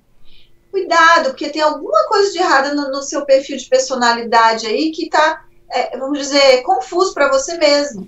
Cuidado, 0.72 1.29
porque 1.31 1.50
tem 1.50 1.62
alguma 1.62 2.08
coisa 2.08 2.31
de 2.31 2.38
errada 2.38 2.74
no, 2.74 2.91
no 2.91 3.01
seu 3.01 3.25
perfil 3.25 3.58
de 3.58 3.65
personalidade 3.65 4.67
aí 4.67 4.91
que 4.91 5.05
está, 5.05 5.43
é, 5.72 5.98
vamos 5.98 6.19
dizer, 6.19 6.62
confuso 6.62 7.13
para 7.13 7.29
você 7.29 7.58
mesmo. 7.58 8.08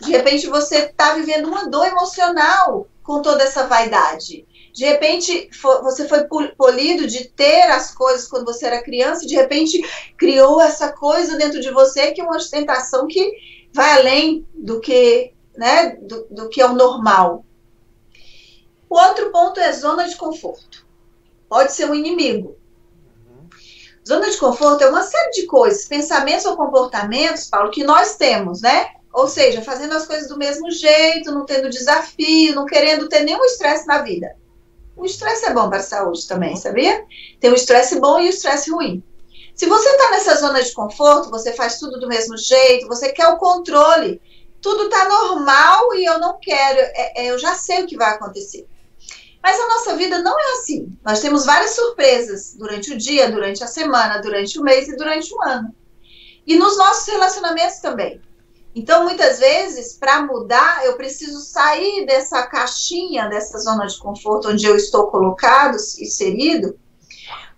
De 0.00 0.10
repente 0.10 0.46
você 0.46 0.86
está 0.86 1.14
vivendo 1.14 1.46
uma 1.46 1.68
dor 1.68 1.86
emocional 1.86 2.88
com 3.02 3.22
toda 3.22 3.44
essa 3.44 3.66
vaidade. 3.66 4.46
De 4.72 4.84
repente 4.84 5.50
você 5.82 6.08
foi 6.08 6.24
polido 6.56 7.06
de 7.06 7.28
ter 7.28 7.62
as 7.70 7.92
coisas 7.94 8.26
quando 8.26 8.44
você 8.44 8.66
era 8.66 8.82
criança, 8.82 9.24
e 9.24 9.28
de 9.28 9.34
repente 9.34 9.80
criou 10.16 10.60
essa 10.60 10.92
coisa 10.92 11.36
dentro 11.36 11.60
de 11.60 11.70
você 11.70 12.12
que 12.12 12.20
é 12.20 12.24
uma 12.24 12.36
ostentação 12.36 13.06
que 13.06 13.32
vai 13.72 13.98
além 13.98 14.46
do 14.54 14.80
que 14.80 15.32
né, 15.60 15.94
do, 16.00 16.26
do 16.30 16.48
que 16.48 16.62
é 16.62 16.66
o 16.66 16.72
normal. 16.72 17.44
O 18.88 18.98
outro 18.98 19.30
ponto 19.30 19.60
é 19.60 19.70
zona 19.72 20.08
de 20.08 20.16
conforto. 20.16 20.86
pode 21.50 21.72
ser 21.72 21.84
um 21.84 21.94
inimigo. 21.94 22.56
Zona 24.08 24.30
de 24.30 24.38
conforto 24.38 24.82
é 24.82 24.88
uma 24.88 25.02
série 25.02 25.32
de 25.32 25.46
coisas, 25.46 25.84
pensamentos 25.84 26.46
ou 26.46 26.56
comportamentos, 26.56 27.44
Paulo, 27.44 27.70
que 27.70 27.84
nós 27.84 28.16
temos, 28.16 28.62
né? 28.62 28.88
Ou 29.12 29.28
seja, 29.28 29.60
fazendo 29.60 29.92
as 29.92 30.06
coisas 30.06 30.28
do 30.28 30.38
mesmo 30.38 30.70
jeito, 30.70 31.30
não 31.30 31.44
tendo 31.44 31.68
desafio, 31.68 32.54
não 32.54 32.64
querendo 32.64 33.06
ter 33.06 33.20
nenhum 33.20 33.44
estresse 33.44 33.86
na 33.86 33.98
vida. 33.98 34.34
O 34.96 35.04
estresse 35.04 35.44
é 35.44 35.52
bom 35.52 35.68
para 35.68 35.80
a 35.80 35.82
saúde 35.82 36.26
também, 36.26 36.56
sabia? 36.56 37.04
Tem 37.38 37.50
o 37.50 37.54
estresse 37.54 38.00
bom 38.00 38.18
e 38.18 38.28
o 38.28 38.30
estresse 38.30 38.70
ruim. 38.70 39.04
Se 39.54 39.66
você 39.66 39.90
está 39.90 40.10
nessa 40.12 40.36
zona 40.36 40.62
de 40.62 40.72
conforto, 40.72 41.28
você 41.28 41.52
faz 41.52 41.78
tudo 41.78 42.00
do 42.00 42.08
mesmo 42.08 42.34
jeito, 42.38 42.88
você 42.88 43.12
quer 43.12 43.28
o 43.28 43.36
controle, 43.36 44.20
tudo 44.60 44.84
está 44.84 45.08
normal 45.08 45.94
e 45.94 46.04
eu 46.04 46.18
não 46.18 46.38
quero, 46.40 46.78
é, 46.78 47.22
é, 47.22 47.30
eu 47.30 47.38
já 47.38 47.54
sei 47.54 47.82
o 47.82 47.86
que 47.86 47.96
vai 47.96 48.10
acontecer. 48.10 48.66
Mas 49.42 49.58
a 49.58 49.68
nossa 49.68 49.96
vida 49.96 50.18
não 50.18 50.38
é 50.38 50.52
assim. 50.52 50.94
Nós 51.04 51.20
temos 51.20 51.46
várias 51.46 51.74
surpresas 51.74 52.54
durante 52.54 52.92
o 52.92 52.98
dia, 52.98 53.30
durante 53.30 53.64
a 53.64 53.66
semana, 53.66 54.18
durante 54.18 54.58
o 54.58 54.62
mês 54.62 54.88
e 54.88 54.96
durante 54.96 55.32
o 55.34 55.42
ano. 55.42 55.74
E 56.46 56.56
nos 56.56 56.76
nossos 56.76 57.06
relacionamentos 57.06 57.78
também. 57.78 58.20
Então, 58.74 59.02
muitas 59.04 59.40
vezes, 59.40 59.94
para 59.94 60.22
mudar, 60.22 60.84
eu 60.84 60.96
preciso 60.96 61.40
sair 61.40 62.06
dessa 62.06 62.46
caixinha, 62.46 63.28
dessa 63.28 63.58
zona 63.58 63.86
de 63.86 63.98
conforto 63.98 64.48
onde 64.48 64.64
eu 64.64 64.76
estou 64.76 65.08
colocado, 65.08 65.74
inserido, 65.74 66.78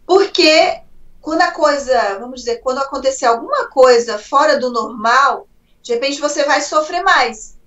porque 0.07 0.81
quando 1.21 1.43
a 1.43 1.51
coisa, 1.51 2.19
vamos 2.19 2.41
dizer, 2.41 2.57
quando 2.57 2.79
acontecer 2.79 3.27
alguma 3.27 3.69
coisa 3.69 4.19
fora 4.19 4.59
do 4.59 4.71
normal, 4.71 5.47
de 5.83 5.95
repente 5.95 6.21
você 6.21 6.45
vai 6.45 6.61
sofrer 6.61 7.03
mais. 7.03 7.59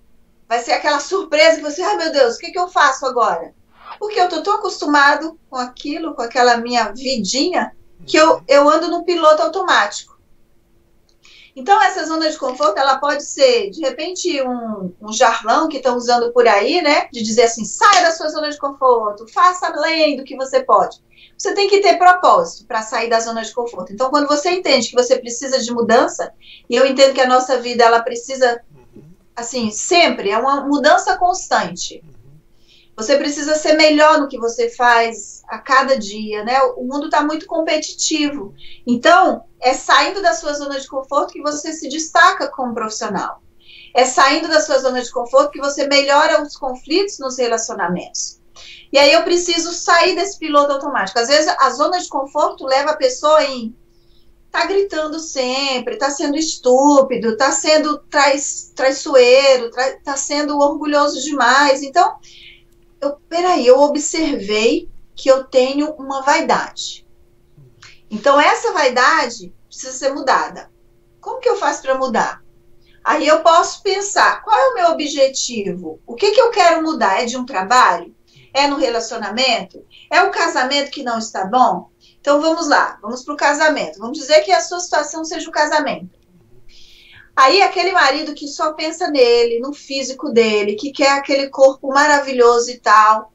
Vai 0.48 0.64
ser 0.64 0.74
aquela 0.74 1.00
surpresa 1.00 1.58
que 1.58 1.64
você, 1.64 1.82
ai 1.82 1.98
meu 1.98 2.12
Deus, 2.12 2.36
o 2.36 2.40
que, 2.40 2.52
que 2.52 2.60
eu 2.60 2.68
faço 2.68 3.06
agora? 3.06 3.54
Porque 4.00 4.20
eu 4.20 4.30
tô 4.30 4.42
tão 4.42 4.56
acostumado 4.56 5.40
com 5.50 5.58
aquilo, 5.58 6.14
com 6.14 6.22
aquela 6.22 6.58
minha 6.58 6.92
vidinha, 6.92 7.76
que 8.06 8.18
eu, 8.18 8.44
eu 8.48 8.70
ando 8.70 8.90
no 8.90 9.04
piloto 9.04 9.42
automático. 9.42 10.15
Então, 11.56 11.82
essa 11.82 12.06
zona 12.06 12.30
de 12.30 12.38
conforto, 12.38 12.78
ela 12.78 12.98
pode 12.98 13.24
ser, 13.24 13.70
de 13.70 13.80
repente, 13.80 14.42
um, 14.42 14.94
um 15.02 15.14
jarlão 15.14 15.70
que 15.70 15.78
estão 15.78 15.96
usando 15.96 16.34
por 16.34 16.46
aí, 16.46 16.82
né? 16.82 17.08
De 17.14 17.24
dizer 17.24 17.44
assim, 17.44 17.64
saia 17.64 18.02
da 18.02 18.12
sua 18.12 18.28
zona 18.28 18.50
de 18.50 18.58
conforto, 18.58 19.26
faça 19.32 19.68
além 19.68 20.18
do 20.18 20.26
que 20.26 20.36
você 20.36 20.62
pode. 20.62 21.02
Você 21.38 21.54
tem 21.54 21.70
que 21.70 21.80
ter 21.80 21.98
propósito 21.98 22.66
para 22.66 22.82
sair 22.82 23.10
da 23.10 23.22
zona 23.22 23.42
de 23.42 23.54
conforto. 23.54 23.94
Então, 23.94 24.10
quando 24.10 24.28
você 24.28 24.52
entende 24.52 24.90
que 24.90 24.96
você 24.96 25.18
precisa 25.18 25.60
de 25.62 25.74
mudança, 25.74 26.34
e 26.70 26.76
eu 26.76 26.86
entendo 26.86 27.14
que 27.14 27.22
a 27.22 27.28
nossa 27.28 27.58
vida, 27.58 27.86
ela 27.86 28.02
precisa, 28.02 28.62
assim, 29.34 29.72
sempre, 29.72 30.32
é 30.32 30.38
uma 30.38 30.62
mudança 30.62 31.18
constante. 31.18 32.04
Você 32.96 33.18
precisa 33.18 33.56
ser 33.56 33.74
melhor 33.74 34.20
no 34.20 34.28
que 34.28 34.38
você 34.38 34.70
faz 34.70 35.42
a 35.48 35.60
cada 35.60 35.98
dia, 35.98 36.44
né? 36.46 36.62
O 36.78 36.84
mundo 36.84 37.06
está 37.06 37.22
muito 37.22 37.46
competitivo. 37.46 38.54
Então, 38.88 39.44
é 39.60 39.74
saindo 39.74 40.22
da 40.22 40.34
sua 40.34 40.54
zona 40.54 40.80
de 40.80 40.88
conforto 40.88 41.34
que 41.34 41.42
você 41.42 41.74
se 41.74 41.90
destaca 41.90 42.48
como 42.48 42.74
profissional. 42.74 43.42
É 43.94 44.06
saindo 44.06 44.48
da 44.48 44.62
sua 44.62 44.78
zona 44.80 45.02
de 45.02 45.12
conforto 45.12 45.52
que 45.52 45.60
você 45.60 45.88
melhora 45.88 46.42
os 46.42 46.56
conflitos 46.56 47.20
nos 47.20 47.38
relacionamentos. 47.38 48.40
E 48.92 48.98
aí 48.98 49.12
eu 49.12 49.24
preciso 49.24 49.74
sair 49.74 50.16
desse 50.16 50.40
piloto 50.40 50.72
automático. 50.72 51.20
Às 51.20 51.28
vezes 51.28 51.54
a 51.60 51.70
zona 51.72 52.00
de 52.00 52.08
conforto 52.08 52.66
leva 52.66 52.92
a 52.92 52.98
pessoa 52.98 53.44
em 53.44 53.76
tá 54.56 54.66
gritando 54.66 55.20
sempre, 55.20 55.98
tá 55.98 56.10
sendo 56.10 56.38
estúpido, 56.38 57.36
tá 57.36 57.52
sendo 57.52 57.98
trais, 58.10 58.72
traiçoeiro, 58.74 59.70
tra, 59.70 60.00
tá 60.00 60.16
sendo 60.16 60.58
orgulhoso 60.58 61.22
demais. 61.22 61.84
Então, 61.84 62.16
eu, 63.02 63.18
peraí, 63.30 63.66
eu 63.66 63.80
observei 63.80 64.90
que 65.16 65.30
eu 65.30 65.44
tenho 65.46 65.92
uma 65.94 66.22
vaidade. 66.22 67.06
Então, 68.10 68.40
essa 68.40 68.74
vaidade 68.74 69.54
precisa 69.68 69.94
ser 69.94 70.14
mudada. 70.14 70.72
Como 71.20 71.40
que 71.40 71.50
eu 71.50 71.58
faço 71.58 71.82
para 71.82 71.98
mudar? 71.98 72.44
Aí 73.04 73.28
eu 73.28 73.42
posso 73.42 73.84
pensar, 73.84 74.42
qual 74.44 74.58
é 74.58 74.68
o 74.70 74.74
meu 74.74 74.88
objetivo? 74.92 76.00
O 76.08 76.16
que, 76.16 76.32
que 76.32 76.42
eu 76.42 76.50
quero 76.50 76.84
mudar? 76.84 77.22
É 77.22 77.26
de 77.26 77.38
um 77.38 77.46
trabalho? 77.46 78.16
É 78.54 78.68
no 78.68 78.78
relacionamento? 78.78 79.86
É 80.10 80.24
o 80.24 80.32
casamento 80.32 80.92
que 80.92 81.04
não 81.04 81.20
está 81.20 81.46
bom? 81.46 81.90
Então 82.20 82.42
vamos 82.42 82.68
lá, 82.68 82.98
vamos 83.02 83.24
para 83.24 83.34
o 83.34 83.38
casamento. 83.38 84.00
Vamos 84.00 84.18
dizer 84.18 84.42
que 84.42 84.52
a 84.52 84.62
sua 84.62 84.80
situação 84.80 85.24
seja 85.24 85.48
o 85.48 85.52
casamento. 85.52 86.15
Aí 87.36 87.62
aquele 87.62 87.92
marido 87.92 88.34
que 88.34 88.48
só 88.48 88.74
pensa 88.74 89.10
nele, 89.10 89.60
no 89.60 89.74
físico 89.74 90.30
dele, 90.30 90.76
que 90.76 90.92
quer 90.92 91.12
aquele 91.12 91.50
corpo 91.50 91.90
maravilhoso 91.90 92.72
e 92.72 92.80
tal. 92.80 93.34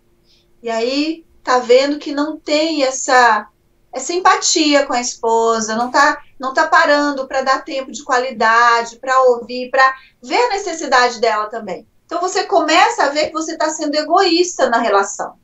E 0.62 0.70
aí 0.70 1.24
tá 1.44 1.58
vendo 1.58 1.98
que 1.98 2.12
não 2.12 2.38
tem 2.38 2.82
essa 2.82 3.46
essa 3.92 4.12
empatia 4.12 4.86
com 4.86 4.92
a 4.92 5.00
esposa, 5.00 5.74
não 5.76 5.90
tá 5.90 6.22
não 6.38 6.54
tá 6.54 6.66
parando 6.66 7.26
para 7.26 7.42
dar 7.42 7.64
tempo 7.64 7.90
de 7.90 8.02
qualidade, 8.02 8.98
para 8.98 9.20
ouvir, 9.24 9.68
para 9.68 9.94
ver 10.22 10.40
a 10.46 10.50
necessidade 10.50 11.20
dela 11.20 11.46
também. 11.46 11.86
Então 12.06 12.20
você 12.20 12.44
começa 12.44 13.04
a 13.04 13.08
ver 13.08 13.26
que 13.26 13.32
você 13.32 13.52
está 13.52 13.68
sendo 13.68 13.94
egoísta 13.94 14.70
na 14.70 14.78
relação. 14.78 15.34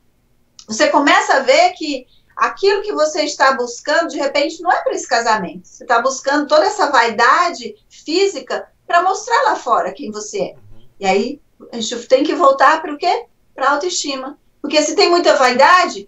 Você 0.67 0.87
começa 0.87 1.35
a 1.35 1.39
ver 1.39 1.71
que 1.73 2.07
aquilo 2.37 2.83
que 2.83 2.93
você 2.93 3.23
está 3.23 3.53
buscando, 3.53 4.09
de 4.09 4.17
repente, 4.19 4.61
não 4.61 4.71
é 4.71 4.83
para 4.83 4.93
esse 4.93 5.07
casamento. 5.07 5.67
Você 5.67 5.83
está 5.83 5.99
buscando 5.99 6.47
toda 6.47 6.65
essa 6.65 6.91
vaidade 6.91 7.75
física 7.89 8.71
para 8.85 9.01
mostrar 9.01 9.41
lá 9.43 9.55
fora 9.55 9.91
quem 9.91 10.11
você 10.11 10.41
é. 10.41 10.55
E 10.99 11.05
aí, 11.05 11.41
a 11.71 11.79
gente 11.79 12.07
tem 12.07 12.23
que 12.23 12.35
voltar 12.35 12.79
para 12.81 12.93
o 12.93 12.97
quê? 12.97 13.25
Para 13.55 13.69
a 13.69 13.71
autoestima. 13.71 14.37
Porque 14.61 14.81
se 14.83 14.95
tem 14.95 15.09
muita 15.09 15.35
vaidade, 15.35 16.07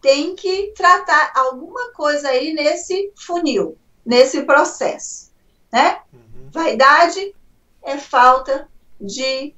tem 0.00 0.34
que 0.34 0.72
tratar 0.76 1.32
alguma 1.34 1.92
coisa 1.92 2.28
aí 2.28 2.52
nesse 2.52 3.10
funil, 3.16 3.78
nesse 4.04 4.42
processo, 4.42 5.30
né? 5.72 6.02
Uhum. 6.12 6.50
Vaidade 6.50 7.34
é 7.82 7.96
falta 7.96 8.68
de 9.00 9.54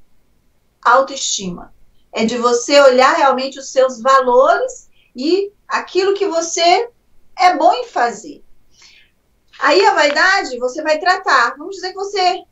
autoestima. 0.82 1.74
É 2.12 2.24
de 2.24 2.36
você 2.38 2.80
olhar 2.80 3.14
realmente 3.16 3.58
os 3.58 3.70
seus 3.70 4.00
valores 4.00 4.83
e 5.14 5.52
aquilo 5.68 6.14
que 6.14 6.26
você 6.26 6.88
é 7.38 7.56
bom 7.56 7.72
em 7.72 7.86
fazer. 7.86 8.42
Aí 9.60 9.84
a 9.84 9.94
vaidade 9.94 10.58
você 10.58 10.82
vai 10.82 10.98
tratar. 10.98 11.54
Vamos 11.56 11.76
dizer 11.76 11.90
que 11.90 11.96
você 11.96 12.42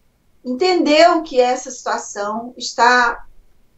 entendeu 0.45 1.23
que 1.23 1.40
essa 1.40 1.71
situação 1.71 2.54
está 2.57 3.26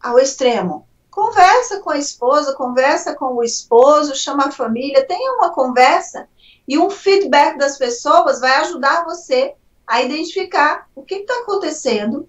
ao 0.01 0.19
extremo. 0.19 0.87
Conversa 1.11 1.81
com 1.81 1.91
a 1.91 1.99
esposa, 1.99 2.55
conversa 2.55 3.15
com 3.15 3.37
o 3.37 3.43
esposo, 3.45 4.17
chama 4.17 4.47
a 4.47 4.51
família, 4.51 5.07
tenha 5.07 5.33
uma 5.35 5.53
conversa 5.53 6.29
e 6.67 6.79
um 6.79 6.91
feedback 6.91 7.57
das 7.57 7.79
pessoas 7.79 8.41
vai 8.41 8.57
ajudar 8.57 9.05
você 9.05 9.55
a 9.87 10.03
identificar 10.03 10.89
o 10.95 11.03
que 11.03 11.17
está 11.17 11.35
acontecendo. 11.41 12.29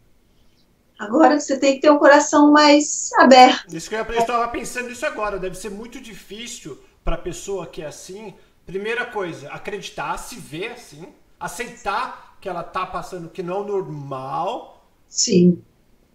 Agora 0.98 1.40
você 1.40 1.60
tem 1.60 1.76
que 1.76 1.82
ter 1.82 1.92
um 1.92 1.98
coração 1.98 2.52
mais 2.52 3.12
aberto. 3.14 3.76
Isso 3.76 3.90
que 3.90 3.96
eu 3.96 4.02
estava 4.14 4.48
pensando 4.48 4.90
nisso 4.90 5.06
agora. 5.06 5.38
Deve 5.38 5.56
ser 5.56 5.70
muito 5.70 6.00
difícil 6.00 6.82
para 7.04 7.16
a 7.16 7.20
pessoa 7.20 7.68
que 7.68 7.82
é 7.82 7.86
assim, 7.86 8.34
primeira 8.66 9.06
coisa, 9.06 9.50
acreditar, 9.50 10.18
se 10.18 10.38
ver 10.38 10.72
assim, 10.72 11.08
aceitar 11.40 12.38
que 12.40 12.48
ela 12.48 12.64
tá 12.64 12.86
passando 12.86 13.30
que 13.30 13.44
não 13.44 13.64
é 13.64 13.68
normal. 13.68 14.90
Sim. 15.08 15.62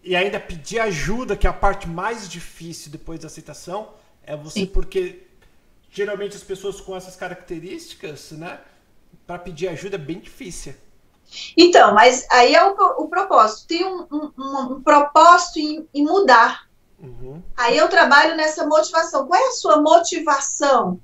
E 0.03 0.17
ainda 0.17 0.41
pedir 0.41 0.81
ajuda, 0.81 1.37
que 1.37 1.47
é 1.47 1.51
a 1.51 1.53
parte 1.53 1.87
mais 1.89 2.29
difícil 2.29 2.91
depois 2.91 3.21
da 3.21 3.27
aceitação, 3.27 3.91
é 4.23 4.35
você 4.37 4.61
Sim. 4.61 4.67
porque 4.67 5.27
geralmente 5.91 6.37
as 6.37 6.43
pessoas 6.43 6.81
com 6.81 6.97
essas 6.97 7.17
características, 7.17 8.33
né, 8.33 8.61
para 9.27 9.39
pedir 9.39 9.69
ajuda 9.69 9.97
é 9.97 9.99
bem 9.99 10.19
difícil. 10.19 10.75
Então, 11.57 11.95
mas 11.95 12.27
aí 12.31 12.55
é 12.55 12.65
o, 12.65 12.75
o 12.99 13.09
propósito. 13.09 13.69
Tem 13.69 13.85
um, 13.85 14.07
um, 14.11 14.33
um 14.75 14.83
propósito 14.83 15.59
em, 15.59 15.89
em 15.95 16.05
mudar. 16.05 16.69
Uhum. 16.99 17.43
Aí 17.57 17.77
eu 17.77 17.89
trabalho 17.89 18.37
nessa 18.37 18.67
motivação. 18.67 19.27
Qual 19.27 19.41
é 19.41 19.49
a 19.49 19.53
sua 19.53 19.81
motivação 19.81 21.01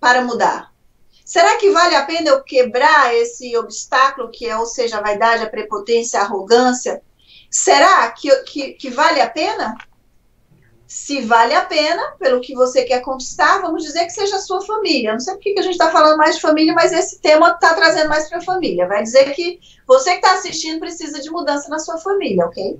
para 0.00 0.22
mudar? 0.22 0.72
Será 1.24 1.56
que 1.56 1.70
vale 1.70 1.94
a 1.96 2.04
pena 2.04 2.28
eu 2.28 2.42
quebrar 2.42 3.14
esse 3.14 3.56
obstáculo 3.56 4.30
que 4.30 4.46
é, 4.46 4.56
ou 4.56 4.66
seja, 4.66 4.98
a 4.98 5.02
vaidade, 5.02 5.42
a 5.42 5.50
prepotência, 5.50 6.20
a 6.20 6.24
arrogância? 6.24 7.02
Será 7.50 8.10
que, 8.10 8.30
que, 8.42 8.72
que 8.72 8.90
vale 8.90 9.20
a 9.20 9.30
pena? 9.30 9.74
Se 10.94 11.22
vale 11.22 11.52
a 11.52 11.64
pena, 11.64 12.14
pelo 12.20 12.40
que 12.40 12.54
você 12.54 12.84
quer 12.84 13.00
conquistar, 13.00 13.60
vamos 13.60 13.82
dizer 13.82 14.04
que 14.04 14.12
seja 14.12 14.36
a 14.36 14.40
sua 14.40 14.64
família. 14.64 15.12
Não 15.12 15.18
sei 15.18 15.34
por 15.34 15.40
que 15.40 15.58
a 15.58 15.62
gente 15.62 15.72
está 15.72 15.90
falando 15.90 16.16
mais 16.16 16.36
de 16.36 16.40
família, 16.40 16.72
mas 16.72 16.92
esse 16.92 17.18
tema 17.18 17.50
está 17.50 17.74
trazendo 17.74 18.08
mais 18.08 18.28
para 18.28 18.38
a 18.38 18.42
família. 18.42 18.86
Vai 18.86 19.02
dizer 19.02 19.34
que 19.34 19.58
você 19.88 20.10
que 20.10 20.16
está 20.18 20.34
assistindo 20.34 20.78
precisa 20.78 21.20
de 21.20 21.28
mudança 21.32 21.68
na 21.68 21.80
sua 21.80 21.98
família, 21.98 22.46
ok? 22.46 22.78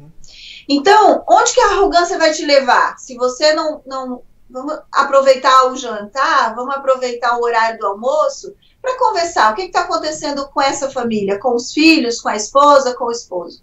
Então, 0.68 1.25
onde 1.28 1.52
que 1.52 1.61
a 1.61 1.73
arrogância 1.73 2.16
vai 2.16 2.30
te 2.30 2.47
levar? 2.47 2.97
Se 3.00 3.16
você 3.16 3.52
não, 3.52 3.83
não 3.85 4.23
vamos 4.49 4.78
aproveitar 4.92 5.73
o 5.73 5.76
jantar, 5.76 6.54
vamos 6.54 6.76
aproveitar 6.76 7.37
o 7.37 7.42
horário 7.42 7.80
do 7.80 7.87
almoço 7.88 8.54
para 8.80 8.97
conversar. 8.97 9.52
O 9.52 9.56
que 9.56 9.62
está 9.62 9.80
acontecendo 9.80 10.49
com 10.50 10.62
essa 10.62 10.88
família, 10.88 11.40
com 11.40 11.56
os 11.56 11.73
filhos, 11.73 12.21
com 12.21 12.28
a 12.28 12.37
esposa, 12.37 12.94
com 12.94 13.06
o 13.06 13.12
esposo? 13.12 13.61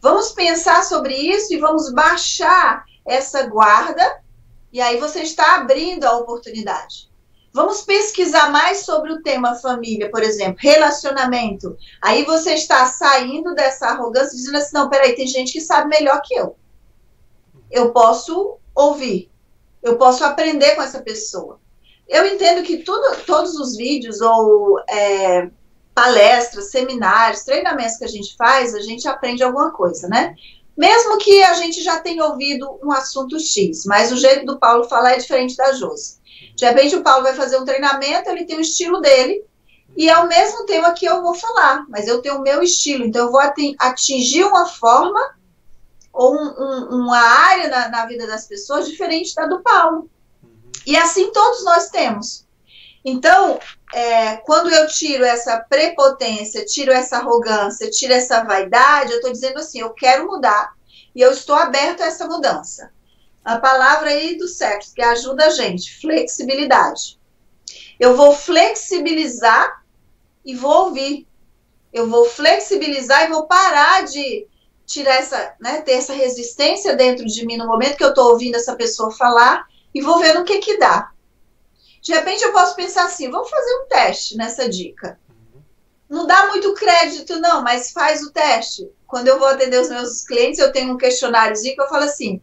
Vamos 0.00 0.30
pensar 0.30 0.84
sobre 0.84 1.16
isso 1.16 1.52
e 1.52 1.58
vamos 1.58 1.92
baixar 1.92 2.84
essa 3.04 3.46
guarda. 3.46 4.22
E 4.72 4.80
aí 4.80 4.98
você 4.98 5.20
está 5.20 5.56
abrindo 5.56 6.04
a 6.04 6.16
oportunidade. 6.16 7.10
Vamos 7.52 7.82
pesquisar 7.82 8.50
mais 8.50 8.78
sobre 8.78 9.12
o 9.12 9.22
tema 9.22 9.54
família, 9.56 10.10
por 10.10 10.22
exemplo, 10.22 10.56
relacionamento. 10.58 11.76
Aí 12.00 12.24
você 12.24 12.54
está 12.54 12.86
saindo 12.86 13.54
dessa 13.54 13.88
arrogância, 13.88 14.36
dizendo 14.36 14.56
assim: 14.56 14.74
não, 14.74 14.88
peraí, 14.88 15.14
tem 15.14 15.26
gente 15.26 15.52
que 15.52 15.60
sabe 15.60 15.90
melhor 15.90 16.22
que 16.22 16.34
eu. 16.34 16.56
Eu 17.70 17.92
posso 17.92 18.58
ouvir, 18.74 19.30
eu 19.82 19.98
posso 19.98 20.24
aprender 20.24 20.74
com 20.74 20.82
essa 20.82 21.02
pessoa. 21.02 21.60
Eu 22.08 22.26
entendo 22.26 22.62
que 22.62 22.78
tudo, 22.78 23.16
todos 23.26 23.54
os 23.56 23.76
vídeos 23.76 24.20
ou 24.22 24.80
é, 24.88 25.50
palestras, 25.94 26.70
seminários, 26.70 27.42
treinamentos 27.44 27.96
que 27.96 28.04
a 28.04 28.08
gente 28.08 28.34
faz, 28.36 28.74
a 28.74 28.80
gente 28.80 29.06
aprende 29.06 29.42
alguma 29.42 29.70
coisa, 29.72 30.08
né? 30.08 30.34
Mesmo 30.76 31.18
que 31.18 31.42
a 31.42 31.54
gente 31.54 31.82
já 31.82 32.00
tenha 32.00 32.24
ouvido 32.24 32.78
um 32.82 32.90
assunto 32.90 33.38
X, 33.38 33.84
mas 33.84 34.10
o 34.10 34.16
jeito 34.16 34.46
do 34.46 34.58
Paulo 34.58 34.84
falar 34.84 35.12
é 35.12 35.18
diferente 35.18 35.56
da 35.56 35.72
Josi. 35.72 36.20
De 36.56 36.64
repente, 36.64 36.96
o 36.96 37.02
Paulo 37.02 37.24
vai 37.24 37.34
fazer 37.34 37.58
um 37.58 37.64
treinamento, 37.64 38.30
ele 38.30 38.44
tem 38.44 38.56
o 38.56 38.62
estilo 38.62 39.00
dele, 39.00 39.44
e 39.96 40.08
é 40.08 40.16
o 40.18 40.28
mesmo 40.28 40.64
tema 40.64 40.92
que 40.92 41.04
eu 41.04 41.22
vou 41.22 41.34
falar, 41.34 41.84
mas 41.88 42.08
eu 42.08 42.22
tenho 42.22 42.36
o 42.36 42.42
meu 42.42 42.62
estilo, 42.62 43.04
então 43.04 43.26
eu 43.26 43.32
vou 43.32 43.40
atingir 43.78 44.44
uma 44.44 44.66
forma 44.66 45.20
ou 46.12 46.34
um, 46.34 46.54
um, 46.58 47.02
uma 47.02 47.18
área 47.18 47.68
na, 47.68 47.88
na, 47.88 48.06
vida 48.06 48.26
das 48.26 48.46
pessoas 48.46 48.88
diferente 48.88 49.34
da 49.34 49.46
do 49.46 49.62
Paulo. 49.62 50.10
E 50.86 50.96
assim 50.96 51.32
todos 51.32 51.64
nós 51.64 51.88
temos. 51.88 52.46
Então, 53.04 53.58
é, 53.92 54.36
quando 54.38 54.70
eu 54.70 54.86
tiro 54.86 55.24
essa 55.24 55.58
prepotência, 55.68 56.64
tiro 56.64 56.92
essa 56.92 57.18
arrogância, 57.18 57.90
tiro 57.90 58.12
essa 58.12 58.42
vaidade, 58.44 59.12
eu 59.12 59.16
estou 59.16 59.32
dizendo 59.32 59.58
assim: 59.58 59.80
eu 59.80 59.90
quero 59.90 60.26
mudar 60.26 60.72
e 61.14 61.20
eu 61.20 61.32
estou 61.32 61.56
aberto 61.56 62.02
a 62.02 62.06
essa 62.06 62.26
mudança 62.26 62.90
a 63.44 63.58
palavra 63.58 64.10
aí 64.10 64.36
do 64.36 64.46
sexo, 64.46 64.94
que 64.94 65.02
ajuda 65.02 65.46
a 65.46 65.50
gente, 65.50 66.00
flexibilidade. 66.00 67.18
Eu 67.98 68.16
vou 68.16 68.34
flexibilizar 68.34 69.82
e 70.44 70.54
vou 70.54 70.86
ouvir. 70.86 71.26
Eu 71.92 72.08
vou 72.08 72.24
flexibilizar 72.24 73.24
e 73.24 73.30
vou 73.30 73.46
parar 73.46 74.04
de 74.04 74.46
tirar 74.86 75.16
essa, 75.16 75.54
né, 75.60 75.80
ter 75.82 75.92
essa 75.92 76.12
resistência 76.12 76.94
dentro 76.94 77.24
de 77.24 77.46
mim 77.46 77.56
no 77.56 77.66
momento 77.66 77.96
que 77.96 78.04
eu 78.04 78.10
estou 78.10 78.30
ouvindo 78.30 78.56
essa 78.56 78.76
pessoa 78.76 79.10
falar 79.10 79.66
e 79.94 80.00
vou 80.00 80.18
ver 80.18 80.34
no 80.34 80.44
que 80.44 80.58
que 80.58 80.78
dá. 80.78 81.10
De 82.02 82.12
repente 82.12 82.42
eu 82.42 82.52
posso 82.52 82.74
pensar 82.74 83.04
assim, 83.04 83.30
vamos 83.30 83.48
fazer 83.48 83.74
um 83.76 83.86
teste 83.86 84.36
nessa 84.36 84.68
dica. 84.68 85.20
Não 86.10 86.26
dá 86.26 86.48
muito 86.48 86.74
crédito 86.74 87.38
não, 87.38 87.62
mas 87.62 87.92
faz 87.92 88.22
o 88.22 88.32
teste. 88.32 88.90
Quando 89.06 89.28
eu 89.28 89.38
vou 89.38 89.46
atender 89.46 89.80
os 89.80 89.88
meus 89.88 90.22
clientes, 90.24 90.58
eu 90.58 90.72
tenho 90.72 90.92
um 90.92 90.98
questionáriozinho 90.98 91.76
que 91.76 91.80
eu 91.80 91.88
falo 91.88 92.02
assim, 92.02 92.42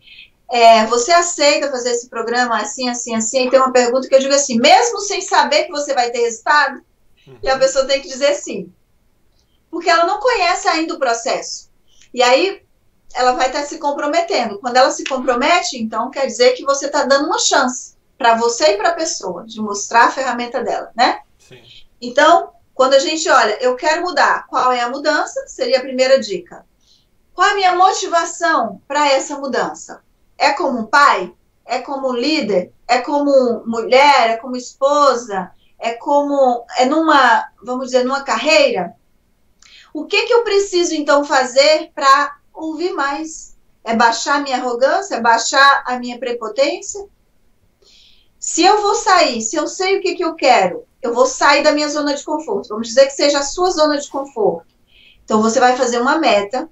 é, 0.49 0.85
você 0.85 1.11
aceita 1.11 1.69
fazer 1.69 1.91
esse 1.91 2.09
programa 2.09 2.57
assim, 2.57 2.87
assim, 2.87 3.13
assim? 3.13 3.45
E 3.45 3.49
tem 3.49 3.59
uma 3.59 3.73
pergunta 3.73 4.07
que 4.07 4.15
eu 4.15 4.19
digo 4.19 4.33
assim, 4.33 4.57
mesmo 4.57 5.01
sem 5.01 5.21
saber 5.21 5.65
que 5.65 5.71
você 5.71 5.93
vai 5.93 6.09
ter 6.09 6.21
resultado? 6.21 6.81
E 7.43 7.49
a 7.49 7.59
pessoa 7.59 7.85
tem 7.85 8.01
que 8.01 8.07
dizer 8.07 8.33
sim. 8.35 8.73
Porque 9.69 9.89
ela 9.89 10.05
não 10.05 10.19
conhece 10.19 10.67
ainda 10.69 10.95
o 10.95 10.99
processo. 10.99 11.69
E 12.13 12.23
aí 12.23 12.63
ela 13.13 13.33
vai 13.33 13.47
estar 13.47 13.63
se 13.63 13.77
comprometendo. 13.77 14.57
Quando 14.59 14.77
ela 14.77 14.89
se 14.89 15.03
compromete, 15.03 15.77
então 15.77 16.09
quer 16.09 16.25
dizer 16.25 16.53
que 16.53 16.63
você 16.63 16.85
está 16.85 17.03
dando 17.03 17.25
uma 17.25 17.37
chance 17.37 17.98
para 18.19 18.35
você 18.35 18.73
e 18.73 18.77
para 18.77 18.89
a 18.89 18.95
pessoa 18.95 19.45
de 19.47 19.59
mostrar 19.59 20.05
a 20.05 20.11
ferramenta 20.11 20.63
dela, 20.63 20.91
né? 20.95 21.21
Sim. 21.39 21.63
Então, 21.99 22.51
quando 22.75 22.93
a 22.93 22.99
gente 22.99 23.27
olha, 23.27 23.57
eu 23.59 23.75
quero 23.75 24.03
mudar, 24.03 24.45
qual 24.45 24.71
é 24.71 24.81
a 24.81 24.89
mudança? 24.89 25.47
Seria 25.47 25.79
a 25.79 25.81
primeira 25.81 26.19
dica. 26.19 26.63
Qual 27.33 27.49
a 27.49 27.55
minha 27.55 27.75
motivação 27.75 28.79
para 28.87 29.09
essa 29.09 29.39
mudança? 29.39 30.03
é 30.39 30.53
como 30.53 30.87
pai, 30.87 31.31
é 31.65 31.79
como 31.79 32.13
líder, 32.13 32.71
é 32.87 32.99
como 32.99 33.61
mulher, 33.65 34.31
é 34.31 34.37
como 34.37 34.55
esposa, 34.55 35.51
é 35.77 35.91
como 35.91 36.65
é 36.77 36.85
numa, 36.85 37.45
vamos 37.61 37.87
dizer, 37.87 38.05
numa 38.05 38.23
carreira. 38.23 38.95
O 39.93 40.05
que 40.05 40.25
que 40.25 40.33
eu 40.33 40.43
preciso 40.43 40.95
então 40.95 41.25
fazer 41.25 41.91
para 41.93 42.37
ouvir 42.53 42.93
mais? 42.93 43.57
É 43.83 43.95
baixar 43.95 44.37
a 44.37 44.39
minha 44.39 44.57
arrogância, 44.57 45.15
é 45.15 45.21
baixar 45.21 45.83
a 45.85 45.99
minha 45.99 46.17
prepotência? 46.17 47.05
Se 48.39 48.63
eu 48.63 48.81
vou 48.81 48.95
sair, 48.95 49.41
se 49.41 49.57
eu 49.57 49.67
sei 49.67 49.97
o 49.97 50.01
que 50.01 50.15
que 50.15 50.23
eu 50.23 50.33
quero, 50.33 50.85
eu 51.01 51.13
vou 51.13 51.25
sair 51.25 51.61
da 51.61 51.73
minha 51.73 51.89
zona 51.89 52.15
de 52.15 52.23
conforto. 52.23 52.69
Vamos 52.69 52.87
dizer 52.87 53.05
que 53.05 53.13
seja 53.13 53.39
a 53.39 53.43
sua 53.43 53.69
zona 53.71 53.97
de 53.97 54.09
conforto. 54.09 54.73
Então 55.23 55.41
você 55.41 55.59
vai 55.59 55.75
fazer 55.75 55.99
uma 55.99 56.17
meta 56.17 56.69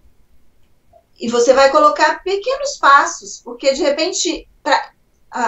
e 1.20 1.30
você 1.30 1.54
vai 1.54 1.70
colocar 1.72 2.24
pequenos 2.24 2.78
passos, 2.78 3.42
porque 3.44 3.74
de 3.74 3.82
repente, 3.82 4.48
pra, 4.64 4.92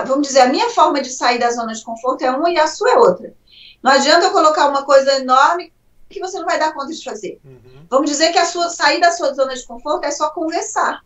vamos 0.06 0.28
dizer, 0.28 0.42
a 0.42 0.50
minha 0.50 0.70
forma 0.72 1.02
de 1.02 1.10
sair 1.10 1.40
da 1.40 1.52
zona 1.52 1.74
de 1.74 1.84
conforto 1.84 2.24
é 2.24 2.32
uma 2.32 2.52
e 2.52 2.58
a 2.58 2.68
sua 2.68 2.92
é 2.92 2.98
outra. 2.98 3.34
Não 3.82 3.92
adianta 3.92 4.26
eu 4.26 4.32
colocar 4.32 4.68
uma 4.68 4.84
coisa 4.84 5.14
enorme 5.20 5.72
que 6.10 6.20
você 6.20 6.38
não 6.38 6.46
vai 6.46 6.60
dar 6.60 6.74
conta 6.74 6.94
de 6.94 7.04
fazer. 7.04 7.40
Uhum. 7.46 7.86
Vamos 7.90 8.10
dizer 8.10 8.32
que 8.32 8.38
a 8.38 8.46
sua 8.46 8.70
sair 8.70 9.00
da 9.00 9.12
sua 9.12 9.34
zona 9.34 9.56
de 9.56 9.66
conforto 9.66 10.06
é 10.06 10.12
só 10.12 10.32
conversar. 10.32 11.02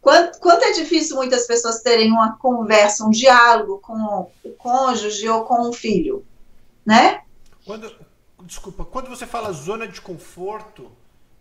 Quanto, 0.00 0.38
quanto, 0.40 0.64
é 0.64 0.72
difícil 0.72 1.16
muitas 1.16 1.46
pessoas 1.46 1.82
terem 1.82 2.10
uma 2.10 2.36
conversa, 2.38 3.04
um 3.04 3.10
diálogo 3.10 3.78
com 3.78 4.30
o 4.42 4.50
cônjuge 4.54 5.28
ou 5.28 5.44
com 5.44 5.68
o 5.68 5.72
filho, 5.72 6.24
né? 6.84 7.22
Quando, 7.66 7.94
desculpa, 8.42 8.84
quando 8.84 9.08
você 9.08 9.26
fala 9.26 9.52
zona 9.52 9.86
de 9.86 10.00
conforto, 10.00 10.90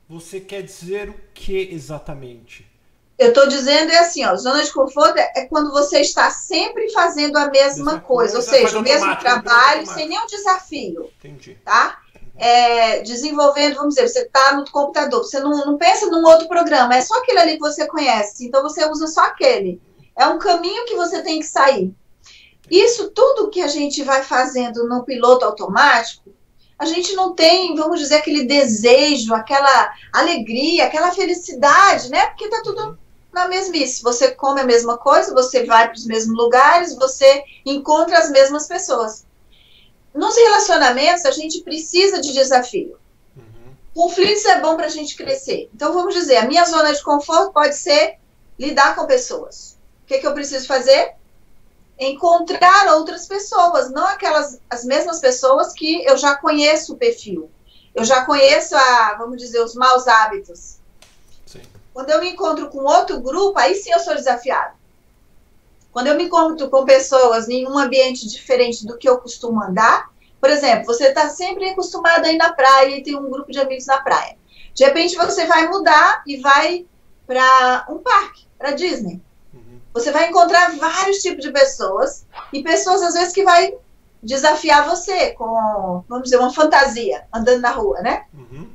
você 0.07 0.41
quer 0.41 0.63
dizer 0.63 1.09
o 1.09 1.15
que 1.33 1.69
exatamente? 1.71 2.69
Eu 3.17 3.29
estou 3.29 3.47
dizendo 3.47 3.91
é 3.91 3.99
assim, 3.99 4.25
ó, 4.25 4.35
zona 4.35 4.63
de 4.63 4.71
conforto 4.71 5.17
é 5.17 5.45
quando 5.45 5.71
você 5.71 5.99
está 5.99 6.29
sempre 6.31 6.89
fazendo 6.91 7.37
a 7.37 7.49
mesma, 7.49 7.83
mesma 7.83 7.99
coisa, 7.99 8.33
coisa, 8.33 8.37
ou 8.37 8.41
seja, 8.41 8.79
o 8.79 8.81
mesmo 8.81 9.13
trabalho, 9.17 9.85
sem 9.85 10.07
nenhum 10.07 10.25
desafio. 10.25 11.11
Entendi. 11.19 11.57
Tá? 11.65 12.01
É, 12.39 13.01
desenvolvendo, 13.01 13.75
vamos 13.75 13.95
dizer, 13.95 14.07
você 14.07 14.21
está 14.21 14.53
no 14.53 14.63
computador, 14.71 15.23
você 15.23 15.39
não, 15.41 15.51
não 15.65 15.77
pensa 15.77 16.05
num 16.05 16.25
outro 16.25 16.47
programa, 16.47 16.95
é 16.95 17.01
só 17.01 17.15
aquele 17.15 17.37
ali 17.37 17.53
que 17.53 17.59
você 17.59 17.85
conhece, 17.85 18.47
então 18.47 18.63
você 18.63 18.89
usa 18.89 19.07
só 19.07 19.25
aquele. 19.25 19.81
É 20.17 20.25
um 20.25 20.39
caminho 20.39 20.85
que 20.85 20.95
você 20.95 21.21
tem 21.21 21.39
que 21.39 21.45
sair. 21.45 21.93
Isso 22.71 23.11
tudo 23.11 23.49
que 23.49 23.61
a 23.61 23.67
gente 23.67 24.03
vai 24.03 24.23
fazendo 24.23 24.87
no 24.87 25.03
piloto 25.03 25.43
automático, 25.43 26.29
a 26.79 26.85
gente 26.85 27.13
não 27.13 27.35
tem, 27.35 27.75
vamos 27.75 27.99
dizer, 27.99 28.15
aquele 28.15 28.45
desejo, 28.45 29.33
aquela 29.33 29.93
alegria, 30.13 30.85
aquela 30.85 31.11
felicidade, 31.11 32.09
né? 32.09 32.27
Porque 32.27 32.47
tá 32.47 32.61
tudo 32.63 32.97
na 33.33 33.49
mesmice. 33.49 34.01
Você 34.01 34.31
come 34.31 34.61
a 34.61 34.65
mesma 34.65 34.97
coisa, 34.97 35.33
você 35.33 35.65
vai 35.65 35.89
para 35.89 35.97
os 35.97 36.05
mesmos 36.05 36.37
lugares, 36.37 36.95
você 36.95 37.43
encontra 37.65 38.17
as 38.17 38.29
mesmas 38.29 38.65
pessoas. 38.65 39.25
Nos 40.19 40.35
relacionamentos, 40.35 41.25
a 41.25 41.31
gente 41.31 41.61
precisa 41.61 42.19
de 42.19 42.33
desafio. 42.33 42.97
Uhum. 43.35 43.73
Conflitos 43.93 44.45
é 44.45 44.59
bom 44.59 44.75
para 44.75 44.87
a 44.87 44.89
gente 44.89 45.15
crescer. 45.15 45.69
Então, 45.73 45.93
vamos 45.93 46.13
dizer, 46.13 46.37
a 46.37 46.45
minha 46.45 46.65
zona 46.65 46.93
de 46.93 47.01
conforto 47.01 47.53
pode 47.53 47.75
ser 47.75 48.17
lidar 48.57 48.95
com 48.95 49.07
pessoas. 49.07 49.77
O 50.03 50.07
que, 50.07 50.17
que 50.17 50.27
eu 50.27 50.33
preciso 50.33 50.67
fazer? 50.67 51.17
encontrar 51.99 52.93
outras 52.93 53.27
pessoas, 53.27 53.91
não 53.91 54.07
aquelas 54.07 54.61
as 54.69 54.85
mesmas 54.85 55.19
pessoas 55.19 55.73
que 55.73 56.01
eu 56.05 56.15
já 56.15 56.37
conheço 56.37 56.93
o 56.93 56.97
perfil. 56.97 57.51
Eu 57.93 58.05
já 58.05 58.23
conheço 58.23 58.73
a, 58.73 59.15
vamos 59.17 59.37
dizer, 59.37 59.61
os 59.61 59.75
maus 59.75 60.07
hábitos. 60.07 60.77
Sim. 61.45 61.61
Quando 61.93 62.09
eu 62.11 62.21
me 62.21 62.29
encontro 62.29 62.69
com 62.69 62.79
outro 62.85 63.19
grupo, 63.19 63.59
aí 63.59 63.75
sim 63.75 63.91
eu 63.91 63.99
sou 63.99 64.15
desafiado. 64.15 64.78
Quando 65.91 66.07
eu 66.07 66.15
me 66.15 66.25
encontro 66.25 66.69
com 66.69 66.85
pessoas 66.85 67.49
em 67.49 67.67
um 67.67 67.77
ambiente 67.77 68.27
diferente 68.27 68.85
do 68.85 68.97
que 68.97 69.09
eu 69.09 69.17
costumo 69.17 69.61
andar, 69.61 70.09
por 70.39 70.49
exemplo, 70.49 70.85
você 70.85 71.07
está 71.07 71.29
sempre 71.29 71.69
acostumado 71.69 72.25
a 72.25 72.31
ir 72.31 72.37
na 72.37 72.53
praia 72.53 72.97
e 72.97 73.03
tem 73.03 73.15
um 73.15 73.29
grupo 73.29 73.51
de 73.51 73.59
amigos 73.59 73.85
na 73.85 74.01
praia. 74.01 74.37
De 74.73 74.85
repente 74.85 75.15
você 75.15 75.45
vai 75.45 75.67
mudar 75.67 76.23
e 76.25 76.37
vai 76.37 76.85
para 77.27 77.85
um 77.89 77.97
parque, 77.97 78.45
para 78.57 78.71
Disney. 78.71 79.21
Você 79.93 80.11
vai 80.11 80.29
encontrar 80.29 80.77
vários 80.77 81.17
tipos 81.17 81.43
de 81.43 81.51
pessoas 81.51 82.25
e 82.53 82.63
pessoas 82.63 83.01
às 83.01 83.13
vezes 83.13 83.33
que 83.33 83.43
vai 83.43 83.73
desafiar 84.21 84.87
você 84.87 85.31
com, 85.31 86.03
vamos 86.07 86.25
dizer, 86.25 86.37
uma 86.37 86.53
fantasia 86.53 87.25
andando 87.33 87.61
na 87.61 87.71
rua, 87.71 88.01
né? 88.01 88.25
Uhum. 88.33 88.69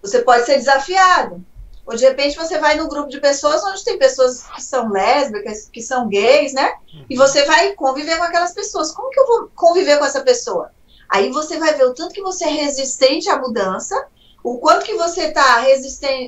Você 0.00 0.20
pode 0.20 0.46
ser 0.46 0.56
desafiado. 0.56 1.44
Ou 1.86 1.96
de 1.96 2.04
repente 2.04 2.36
você 2.36 2.58
vai 2.58 2.76
num 2.76 2.88
grupo 2.88 3.08
de 3.08 3.20
pessoas 3.20 3.62
onde 3.64 3.84
tem 3.84 3.98
pessoas 3.98 4.44
que 4.54 4.62
são 4.62 4.88
lésbicas, 4.90 5.68
que 5.72 5.82
são 5.82 6.08
gays, 6.08 6.52
né? 6.52 6.72
E 7.10 7.16
você 7.16 7.44
vai 7.44 7.72
conviver 7.72 8.16
com 8.18 8.24
aquelas 8.24 8.52
pessoas. 8.52 8.92
Como 8.92 9.10
que 9.10 9.18
eu 9.18 9.26
vou 9.26 9.50
conviver 9.54 9.98
com 9.98 10.04
essa 10.04 10.20
pessoa? 10.20 10.70
Aí 11.08 11.30
você 11.30 11.58
vai 11.58 11.74
ver 11.74 11.84
o 11.84 11.94
tanto 11.94 12.14
que 12.14 12.22
você 12.22 12.44
é 12.44 12.50
resistente 12.50 13.28
à 13.28 13.38
mudança, 13.38 14.06
o 14.42 14.58
quanto 14.58 14.84
que 14.84 14.94
você 14.94 15.24
está 15.24 15.58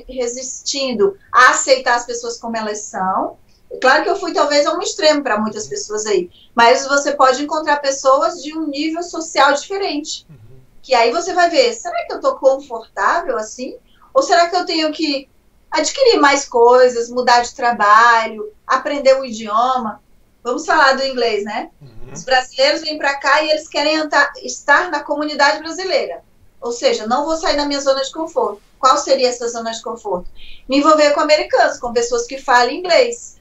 resistindo 0.07 1.17
a 1.31 1.51
aceitar 1.51 1.95
as 1.95 2.05
pessoas 2.05 2.37
como 2.37 2.55
elas 2.55 2.81
são, 2.81 3.37
Claro 3.81 4.03
que 4.03 4.09
eu 4.09 4.15
fui 4.15 4.33
talvez 4.33 4.65
a 4.65 4.73
um 4.73 4.81
extremo 4.81 5.23
para 5.23 5.39
muitas 5.39 5.67
pessoas 5.67 6.05
aí, 6.05 6.29
mas 6.53 6.87
você 6.87 7.13
pode 7.13 7.43
encontrar 7.43 7.77
pessoas 7.77 8.41
de 8.41 8.57
um 8.57 8.67
nível 8.67 9.03
social 9.03 9.53
diferente. 9.53 10.25
Uhum. 10.29 10.59
Que 10.81 10.93
aí 10.93 11.11
você 11.11 11.33
vai 11.33 11.49
ver, 11.49 11.73
será 11.73 12.05
que 12.05 12.13
eu 12.13 12.17
estou 12.17 12.35
confortável 12.37 13.37
assim? 13.37 13.75
Ou 14.13 14.21
será 14.21 14.47
que 14.47 14.55
eu 14.55 14.65
tenho 14.65 14.91
que 14.91 15.27
adquirir 15.75 16.19
mais 16.19 16.45
coisas, 16.45 17.09
mudar 17.09 17.41
de 17.41 17.53
trabalho, 17.53 18.51
aprender 18.65 19.15
um 19.15 19.25
idioma? 19.25 20.01
Vamos 20.43 20.65
falar 20.65 20.93
do 20.93 21.03
inglês, 21.03 21.43
né? 21.43 21.69
Uhum. 21.81 22.13
Os 22.13 22.23
brasileiros 22.23 22.81
vêm 22.81 22.97
para 22.97 23.15
cá 23.15 23.41
e 23.41 23.49
eles 23.49 23.67
querem 23.67 24.07
estar 24.43 24.89
na 24.91 25.01
comunidade 25.01 25.59
brasileira. 25.59 26.23
Ou 26.61 26.71
seja, 26.71 27.07
não 27.07 27.25
vou 27.25 27.35
sair 27.35 27.57
da 27.57 27.65
minha 27.65 27.81
zona 27.81 28.03
de 28.03 28.11
conforto. 28.11 28.61
Qual 28.79 28.97
seria 28.97 29.29
essa 29.29 29.47
zona 29.47 29.71
de 29.71 29.81
conforto? 29.81 30.29
Me 30.69 30.77
envolver 30.77 31.11
com 31.11 31.19
americanos, 31.19 31.79
com 31.79 31.93
pessoas 31.93 32.25
que 32.25 32.37
falam 32.37 32.71
inglês. 32.71 33.37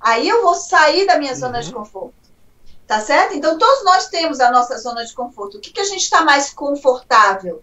Aí 0.00 0.28
eu 0.28 0.42
vou 0.42 0.54
sair 0.54 1.06
da 1.06 1.18
minha 1.18 1.32
uhum. 1.32 1.38
zona 1.38 1.62
de 1.62 1.72
conforto. 1.72 2.14
Tá 2.86 3.00
certo? 3.00 3.34
Então, 3.34 3.58
todos 3.58 3.84
nós 3.84 4.08
temos 4.08 4.40
a 4.40 4.50
nossa 4.50 4.76
zona 4.78 5.04
de 5.04 5.14
conforto. 5.14 5.56
O 5.56 5.60
que, 5.60 5.72
que 5.72 5.80
a 5.80 5.84
gente 5.84 6.02
está 6.02 6.22
mais 6.22 6.50
confortável? 6.50 7.62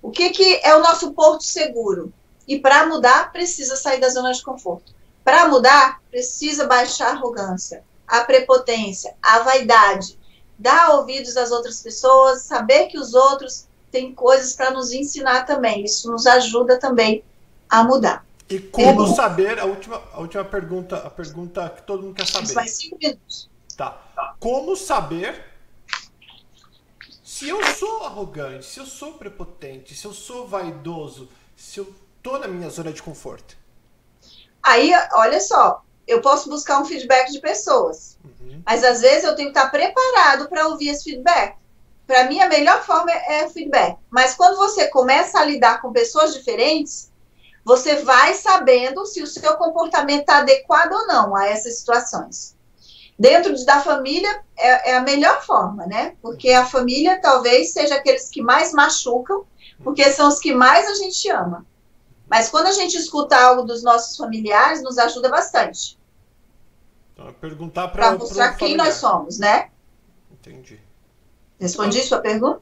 O 0.00 0.10
que, 0.10 0.30
que 0.30 0.60
é 0.62 0.74
o 0.76 0.80
nosso 0.80 1.12
porto 1.12 1.42
seguro? 1.42 2.12
E 2.50 2.58
para 2.58 2.84
mudar, 2.84 3.30
precisa 3.30 3.76
sair 3.76 4.00
da 4.00 4.08
zona 4.08 4.32
de 4.32 4.42
conforto. 4.42 4.92
Para 5.22 5.46
mudar, 5.46 6.02
precisa 6.10 6.66
baixar 6.66 7.10
a 7.10 7.12
arrogância, 7.12 7.84
a 8.08 8.24
prepotência, 8.24 9.14
a 9.22 9.38
vaidade, 9.38 10.18
dar 10.58 10.96
ouvidos 10.96 11.36
às 11.36 11.52
outras 11.52 11.80
pessoas, 11.80 12.42
saber 12.42 12.88
que 12.88 12.98
os 12.98 13.14
outros 13.14 13.68
têm 13.92 14.12
coisas 14.12 14.56
para 14.56 14.72
nos 14.72 14.90
ensinar 14.90 15.46
também. 15.46 15.84
Isso 15.84 16.10
nos 16.10 16.26
ajuda 16.26 16.76
também 16.76 17.22
a 17.68 17.84
mudar. 17.84 18.26
E 18.48 18.58
como 18.58 19.04
é 19.06 19.14
saber, 19.14 19.60
a 19.60 19.64
última, 19.64 20.02
a 20.12 20.18
última 20.18 20.44
pergunta, 20.44 20.96
a 20.96 21.10
pergunta 21.10 21.70
que 21.70 21.82
todo 21.82 22.02
mundo 22.02 22.16
quer 22.16 22.26
saber. 22.26 22.52
Mais 22.52 22.72
cinco 22.72 22.98
minutos. 23.00 23.48
Tá. 23.76 24.34
Como 24.40 24.74
saber 24.74 25.40
se 27.22 27.48
eu 27.48 27.64
sou 27.76 28.06
arrogante, 28.06 28.66
se 28.66 28.80
eu 28.80 28.86
sou 28.86 29.12
prepotente, 29.12 29.94
se 29.94 30.04
eu 30.04 30.12
sou 30.12 30.48
vaidoso, 30.48 31.28
se 31.56 31.78
eu 31.78 31.94
tô 32.22 32.38
na 32.38 32.48
minha 32.48 32.70
zona 32.70 32.92
de 32.92 33.02
conforto? 33.02 33.56
Aí, 34.62 34.92
olha 35.12 35.40
só, 35.40 35.82
eu 36.06 36.20
posso 36.20 36.48
buscar 36.48 36.80
um 36.80 36.84
feedback 36.84 37.30
de 37.30 37.40
pessoas, 37.40 38.18
uhum. 38.24 38.62
mas 38.66 38.84
às 38.84 39.00
vezes 39.00 39.24
eu 39.24 39.34
tenho 39.34 39.52
que 39.52 39.58
estar 39.58 39.70
preparado 39.70 40.48
para 40.48 40.68
ouvir 40.68 40.88
esse 40.88 41.04
feedback. 41.04 41.56
Para 42.06 42.24
mim, 42.24 42.40
a 42.40 42.48
melhor 42.48 42.82
forma 42.82 43.12
é 43.12 43.46
o 43.46 43.50
feedback. 43.50 43.96
Mas 44.10 44.34
quando 44.34 44.56
você 44.56 44.88
começa 44.88 45.38
a 45.38 45.44
lidar 45.44 45.80
com 45.80 45.92
pessoas 45.92 46.34
diferentes, 46.34 47.10
você 47.64 47.96
vai 48.02 48.34
sabendo 48.34 49.06
se 49.06 49.22
o 49.22 49.26
seu 49.26 49.56
comportamento 49.56 50.22
está 50.22 50.38
adequado 50.38 50.92
ou 50.92 51.06
não 51.06 51.36
a 51.36 51.46
essas 51.46 51.78
situações. 51.78 52.56
Dentro 53.16 53.54
da 53.64 53.80
família 53.80 54.42
é, 54.56 54.90
é, 54.90 54.96
a 54.96 55.02
melhor 55.02 55.44
forma, 55.44 55.86
né? 55.86 56.16
Porque 56.20 56.50
a 56.50 56.66
família 56.66 57.20
talvez 57.20 57.72
seja 57.72 57.94
aqueles 57.94 58.28
que 58.28 58.42
mais 58.42 58.72
machucam, 58.72 59.44
porque 59.84 60.10
são 60.10 60.26
os 60.26 60.40
que 60.40 60.52
mais 60.52 60.88
a 60.88 60.94
gente 60.94 61.30
ama. 61.30 61.64
Mas 62.30 62.48
quando 62.48 62.66
a 62.66 62.72
gente 62.72 62.96
escuta 62.96 63.36
algo 63.36 63.62
dos 63.62 63.82
nossos 63.82 64.16
familiares, 64.16 64.80
nos 64.84 64.96
ajuda 64.98 65.28
bastante. 65.28 65.98
Então, 67.12 67.32
perguntar 67.34 67.88
para 67.88 68.16
mostrar 68.16 68.54
quem 68.54 68.76
nós 68.76 68.94
somos, 68.94 69.40
né? 69.40 69.68
Entendi. 70.30 70.80
Respondi 71.58 71.96
então, 71.96 72.08
sua 72.08 72.20
pergunta? 72.20 72.60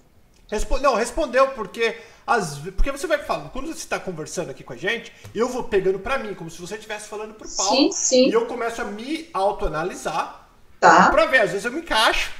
Respo 0.50 0.78
não, 0.78 0.94
respondeu, 0.94 1.48
porque 1.48 1.98
as, 2.26 2.58
porque 2.58 2.90
você 2.90 3.06
vai 3.06 3.18
falando, 3.18 3.50
quando 3.50 3.66
você 3.66 3.74
está 3.74 4.00
conversando 4.00 4.50
aqui 4.50 4.64
com 4.64 4.72
a 4.72 4.76
gente, 4.76 5.12
eu 5.34 5.46
vou 5.48 5.64
pegando 5.64 5.98
para 5.98 6.18
mim, 6.18 6.34
como 6.34 6.50
se 6.50 6.58
você 6.58 6.76
estivesse 6.76 7.06
falando 7.06 7.34
pro 7.34 7.46
Paulo. 7.46 7.76
Sim, 7.76 7.92
sim. 7.92 8.28
E 8.28 8.32
eu 8.32 8.46
começo 8.46 8.80
a 8.80 8.86
me 8.86 9.28
autoanalisar. 9.34 10.48
Tá. 10.80 11.10
Pra 11.10 11.26
ver, 11.26 11.42
às 11.42 11.50
vezes 11.50 11.66
eu 11.66 11.72
me 11.72 11.80
encaixo 11.80 12.32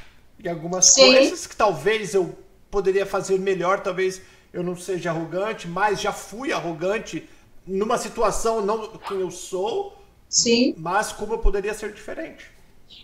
em 0.43 0.49
algumas 0.49 0.87
sim. 0.87 1.13
coisas 1.13 1.47
que 1.47 1.55
talvez 1.55 2.15
eu 2.15 2.39
poderia 2.71 3.05
fazer 3.05 3.39
melhor, 3.39 3.81
talvez 3.81 4.23
eu 4.53 4.63
não 4.63 4.77
seja 4.77 5.11
arrogante, 5.11 5.69
mas 5.69 6.01
já 6.01 6.13
fui 6.13 6.53
arrogante 6.53 7.29
numa 7.67 7.99
situação 7.99 8.65
não 8.65 8.89
quem 8.99 9.21
eu 9.21 9.31
sou, 9.31 9.97
Sim. 10.29 10.75
mas 10.79 11.13
como 11.13 11.35
eu 11.35 11.39
poderia 11.39 11.75
ser 11.75 11.93
diferente. 11.93 12.51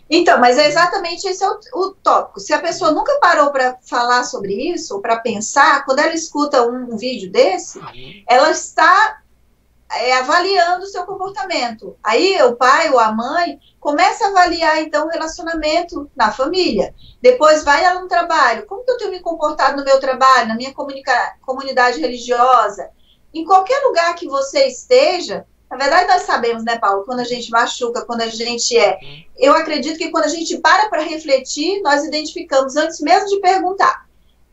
Então, 0.08 0.38
mas 0.40 0.56
é 0.56 0.66
exatamente 0.66 1.26
esse 1.26 1.42
é 1.44 1.48
o, 1.48 1.58
o 1.74 1.90
tópico. 1.90 2.40
Se 2.40 2.52
a 2.52 2.60
pessoa 2.60 2.92
nunca 2.92 3.18
parou 3.20 3.50
para 3.50 3.78
falar 3.82 4.24
sobre 4.24 4.54
isso, 4.72 4.94
ou 4.94 5.00
para 5.00 5.18
pensar, 5.18 5.84
quando 5.84 5.98
ela 5.98 6.14
escuta 6.14 6.66
um, 6.66 6.94
um 6.94 6.96
vídeo 6.96 7.30
desse, 7.30 7.78
uhum. 7.78 8.24
ela 8.26 8.50
está 8.50 9.22
é, 9.98 10.12
avaliando 10.18 10.84
o 10.84 10.88
seu 10.88 11.04
comportamento. 11.04 11.96
Aí 12.02 12.40
o 12.42 12.56
pai 12.56 12.90
ou 12.90 12.98
a 12.98 13.12
mãe 13.12 13.58
começa 13.80 14.24
a 14.24 14.28
avaliar 14.28 14.82
então 14.82 15.06
o 15.06 15.10
relacionamento 15.10 16.10
na 16.16 16.30
família. 16.30 16.94
Depois 17.20 17.64
vai 17.64 17.84
ela 17.84 18.00
no 18.00 18.08
trabalho. 18.08 18.66
Como 18.66 18.84
que 18.84 18.90
eu 18.90 18.98
tenho 18.98 19.10
me 19.10 19.20
comportado 19.20 19.76
no 19.76 19.84
meu 19.84 20.00
trabalho, 20.00 20.48
na 20.48 20.56
minha 20.56 20.74
comunidade 21.40 22.00
religiosa? 22.00 22.90
Em 23.32 23.44
qualquer 23.44 23.78
lugar 23.84 24.14
que 24.14 24.26
você 24.26 24.66
esteja, 24.66 25.44
na 25.70 25.76
verdade 25.76 26.06
nós 26.06 26.22
sabemos, 26.22 26.64
né, 26.64 26.78
Paulo, 26.78 27.04
quando 27.04 27.20
a 27.20 27.24
gente 27.24 27.50
machuca, 27.50 28.04
quando 28.04 28.22
a 28.22 28.28
gente 28.28 28.78
é. 28.78 28.98
Eu 29.36 29.52
acredito 29.54 29.98
que 29.98 30.10
quando 30.10 30.24
a 30.24 30.28
gente 30.28 30.58
para 30.58 30.88
para 30.88 31.02
refletir, 31.02 31.82
nós 31.82 32.04
identificamos 32.04 32.76
antes 32.76 33.00
mesmo 33.00 33.28
de 33.28 33.40
perguntar. 33.40 34.04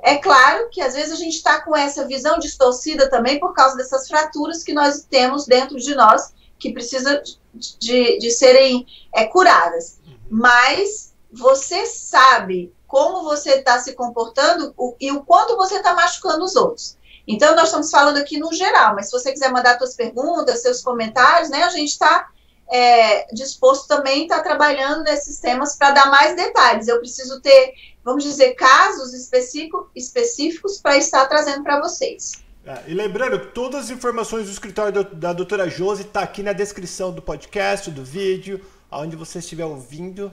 É 0.03 0.17
claro 0.17 0.69
que 0.71 0.81
às 0.81 0.93
vezes 0.93 1.13
a 1.13 1.15
gente 1.15 1.35
está 1.35 1.61
com 1.61 1.75
essa 1.75 2.07
visão 2.07 2.39
distorcida 2.39 3.09
também 3.09 3.39
por 3.39 3.53
causa 3.53 3.77
dessas 3.77 4.07
fraturas 4.07 4.63
que 4.63 4.73
nós 4.73 5.05
temos 5.09 5.45
dentro 5.45 5.77
de 5.77 5.93
nós, 5.95 6.33
que 6.57 6.73
precisa 6.73 7.21
de, 7.53 8.17
de 8.17 8.31
serem 8.31 8.85
é, 9.13 9.25
curadas. 9.25 9.99
Uhum. 10.05 10.17
Mas 10.29 11.13
você 11.31 11.85
sabe 11.85 12.73
como 12.87 13.23
você 13.23 13.51
está 13.51 13.79
se 13.79 13.93
comportando 13.93 14.75
e 14.99 15.11
o 15.11 15.23
quanto 15.23 15.55
você 15.55 15.77
está 15.77 15.93
machucando 15.93 16.43
os 16.43 16.55
outros. 16.55 16.97
Então, 17.27 17.55
nós 17.55 17.65
estamos 17.65 17.89
falando 17.89 18.17
aqui 18.17 18.37
no 18.37 18.51
geral, 18.51 18.95
mas 18.95 19.05
se 19.05 19.11
você 19.11 19.31
quiser 19.31 19.51
mandar 19.51 19.77
suas 19.77 19.95
perguntas, 19.95 20.61
seus 20.61 20.81
comentários, 20.81 21.49
né, 21.49 21.63
a 21.63 21.69
gente 21.69 21.89
está 21.89 22.27
é, 22.69 23.33
disposto 23.33 23.87
também 23.87 24.21
a 24.21 24.23
estar 24.23 24.37
tá 24.37 24.43
trabalhando 24.43 25.03
nesses 25.03 25.39
temas 25.39 25.75
para 25.75 25.91
dar 25.91 26.09
mais 26.09 26.35
detalhes. 26.35 26.87
Eu 26.87 26.99
preciso 26.99 27.39
ter, 27.41 27.73
vamos 28.03 28.23
dizer, 28.23 28.53
casos 28.55 29.13
específico, 29.13 29.89
específicos 29.95 30.77
para 30.79 30.97
estar 30.97 31.25
trazendo 31.27 31.63
para 31.63 31.79
vocês. 31.79 32.43
É, 32.65 32.83
e 32.87 32.93
lembrando 32.93 33.47
todas 33.47 33.85
as 33.85 33.89
informações 33.89 34.45
do 34.45 34.51
escritório 34.51 35.03
do, 35.03 35.15
da 35.15 35.33
doutora 35.33 35.67
Josi 35.69 36.03
está 36.03 36.21
aqui 36.21 36.43
na 36.43 36.53
descrição 36.53 37.11
do 37.11 37.21
podcast, 37.21 37.89
do 37.89 38.03
vídeo, 38.03 38.63
aonde 38.89 39.15
você 39.15 39.39
estiver 39.39 39.65
ouvindo. 39.65 40.31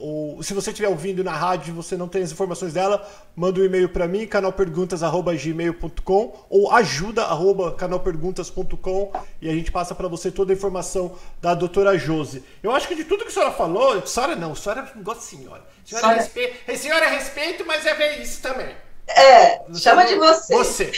Ou 0.00 0.40
se 0.42 0.54
você 0.54 0.70
estiver 0.70 0.88
ouvindo 0.88 1.22
na 1.24 1.32
rádio 1.32 1.70
e 1.70 1.74
você 1.74 1.96
não 1.96 2.06
tem 2.06 2.22
as 2.22 2.30
informações 2.30 2.72
dela, 2.72 3.04
manda 3.34 3.60
um 3.60 3.64
e-mail 3.64 3.88
para 3.88 4.06
mim, 4.06 4.24
canalperguntas@gmail.com 4.26 6.46
ou 6.48 6.70
ajuda@canalperguntas.com 6.72 9.12
e 9.42 9.48
a 9.48 9.52
gente 9.52 9.72
passa 9.72 9.96
para 9.96 10.06
você 10.06 10.30
toda 10.30 10.52
a 10.52 10.56
informação 10.56 11.16
da 11.40 11.52
doutora 11.54 11.98
Josi. 11.98 12.44
Eu 12.62 12.70
acho 12.70 12.86
que 12.86 12.94
de 12.94 13.02
tudo 13.04 13.24
que 13.24 13.30
a 13.30 13.32
senhora 13.32 13.50
falou, 13.52 14.06
senhora 14.06 14.36
não, 14.36 14.52
a 14.52 14.56
senhora 14.56 14.92
não 14.94 15.02
gosta 15.02 15.22
de 15.22 15.26
senhora. 15.26 15.64
Senhora, 15.84 16.06
senhora... 16.06 16.22
Respeito, 16.22 16.78
senhora 16.78 17.06
é 17.06 17.10
respeito, 17.10 17.66
mas 17.66 17.84
é 17.84 17.94
ver 17.94 18.22
isso 18.22 18.40
também. 18.40 18.72
É, 19.08 19.62
chama 19.74 20.04
de 20.04 20.14
você. 20.16 20.54
Você. 20.54 20.92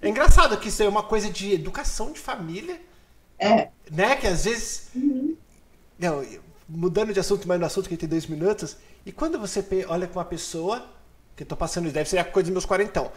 É 0.00 0.08
engraçado 0.08 0.56
que 0.56 0.68
isso 0.68 0.82
é 0.82 0.88
uma 0.88 1.02
coisa 1.02 1.30
de 1.30 1.52
educação 1.52 2.10
de 2.10 2.18
família. 2.18 2.80
É. 3.38 3.68
Né? 3.90 4.16
Que 4.16 4.26
às 4.26 4.44
vezes. 4.44 4.88
Uhum. 4.94 5.36
Não, 5.98 6.24
mudando 6.70 7.12
de 7.12 7.20
assunto, 7.20 7.48
mas 7.48 7.58
no 7.58 7.66
assunto 7.66 7.88
que 7.88 7.96
tem 7.96 8.08
dois 8.08 8.26
minutos. 8.26 8.76
E 9.04 9.10
quando 9.10 9.38
você 9.38 9.64
olha 9.88 10.06
com 10.06 10.18
uma 10.18 10.24
pessoa, 10.24 10.86
que 11.36 11.42
eu 11.42 11.46
tô 11.46 11.56
passando, 11.56 11.90
deve 11.90 12.08
ser 12.08 12.18
a 12.18 12.24
coisa 12.24 12.46
dos 12.46 12.52
meus 12.52 12.64
quarentão, 12.64 13.10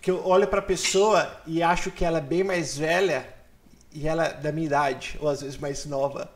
que 0.00 0.10
eu 0.10 0.26
olho 0.26 0.46
pra 0.46 0.62
pessoa 0.62 1.30
e 1.46 1.62
acho 1.62 1.90
que 1.90 2.04
ela 2.04 2.18
é 2.18 2.20
bem 2.20 2.42
mais 2.42 2.76
velha 2.76 3.28
e 3.92 4.08
ela 4.08 4.26
é 4.26 4.32
da 4.34 4.50
minha 4.50 4.66
idade, 4.66 5.18
ou 5.20 5.28
às 5.28 5.42
vezes 5.42 5.56
mais 5.56 5.84
nova. 5.84 6.30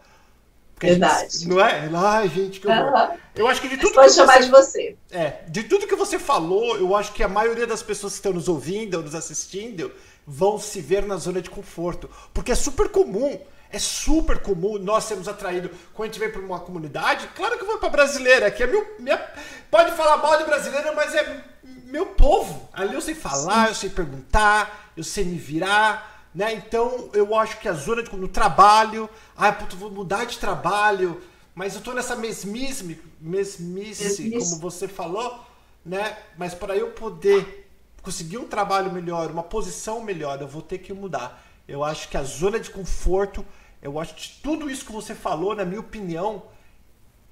Verdade. 0.80 1.32
Gente, 1.32 1.48
não 1.48 1.60
é? 1.60 1.90
Ai, 1.92 2.28
gente, 2.28 2.60
que 2.60 2.68
horror. 2.68 3.10
Uhum. 3.10 3.16
Eu 3.34 3.48
acho 3.48 3.60
que 3.60 3.68
de 3.68 3.76
tudo 3.78 3.94
Pode 3.94 4.08
que 4.08 4.14
chamar 4.14 4.38
você, 4.38 4.44
de 4.44 4.50
você. 4.50 4.96
É, 5.10 5.42
de 5.48 5.64
tudo 5.64 5.86
que 5.86 5.96
você 5.96 6.18
falou, 6.18 6.76
eu 6.76 6.94
acho 6.94 7.12
que 7.12 7.22
a 7.22 7.28
maioria 7.28 7.66
das 7.66 7.82
pessoas 7.82 8.12
que 8.12 8.18
estão 8.18 8.32
nos 8.32 8.48
ouvindo 8.48 8.94
ou 8.96 9.02
nos 9.02 9.14
assistindo 9.14 9.90
vão 10.24 10.58
se 10.58 10.80
ver 10.80 11.04
na 11.04 11.16
zona 11.16 11.42
de 11.42 11.50
conforto. 11.50 12.08
Porque 12.32 12.52
é 12.52 12.54
super 12.54 12.88
comum. 12.90 13.40
É 13.70 13.78
super 13.78 14.38
comum 14.40 14.78
nós 14.78 15.04
sermos 15.04 15.28
atraídos 15.28 15.70
quando 15.92 16.08
a 16.08 16.12
gente 16.12 16.20
vem 16.20 16.32
para 16.32 16.40
uma 16.40 16.60
comunidade. 16.60 17.28
Claro 17.36 17.56
que 17.56 17.62
eu 17.62 17.66
vou 17.66 17.78
para 17.78 17.90
brasileira, 17.90 18.50
que 18.50 18.62
é 18.62 18.66
meu, 18.66 18.96
minha, 18.98 19.18
pode 19.70 19.92
falar 19.92 20.16
mal 20.16 20.38
de 20.38 20.44
brasileira, 20.44 20.92
mas 20.92 21.14
é 21.14 21.44
meu 21.84 22.06
povo. 22.06 22.68
Ali 22.72 22.94
eu 22.94 23.00
sei 23.00 23.14
falar, 23.14 23.64
Sim. 23.64 23.68
eu 23.68 23.74
sei 23.74 23.90
perguntar, 23.90 24.92
eu 24.96 25.04
sei 25.04 25.24
me 25.24 25.38
virar. 25.38 26.26
Né? 26.34 26.54
Então 26.54 27.10
eu 27.12 27.34
acho 27.34 27.58
que 27.58 27.68
a 27.68 27.72
zona 27.72 28.02
de, 28.02 28.14
no 28.14 28.28
trabalho, 28.28 29.08
ah, 29.36 29.52
puto, 29.52 29.76
vou 29.76 29.90
mudar 29.90 30.24
de 30.24 30.38
trabalho, 30.38 31.20
mas 31.54 31.74
eu 31.74 31.80
tô 31.80 31.92
nessa 31.92 32.14
mesmice, 32.14 33.00
mesmice, 33.20 33.62
mesmice. 33.62 34.30
como 34.30 34.60
você 34.60 34.86
falou, 34.86 35.44
né? 35.84 36.16
Mas 36.36 36.54
para 36.54 36.76
eu 36.76 36.90
poder 36.92 37.68
conseguir 38.02 38.38
um 38.38 38.46
trabalho 38.46 38.92
melhor, 38.92 39.30
uma 39.30 39.42
posição 39.42 40.00
melhor, 40.00 40.40
eu 40.40 40.46
vou 40.46 40.62
ter 40.62 40.78
que 40.78 40.92
mudar. 40.92 41.44
Eu 41.66 41.82
acho 41.82 42.08
que 42.08 42.16
a 42.16 42.22
zona 42.22 42.60
de 42.60 42.70
conforto, 42.70 43.44
eu 43.80 43.98
acho 43.98 44.14
que 44.14 44.40
tudo 44.42 44.70
isso 44.70 44.84
que 44.84 44.92
você 44.92 45.14
falou, 45.14 45.54
na 45.54 45.64
minha 45.64 45.80
opinião, 45.80 46.42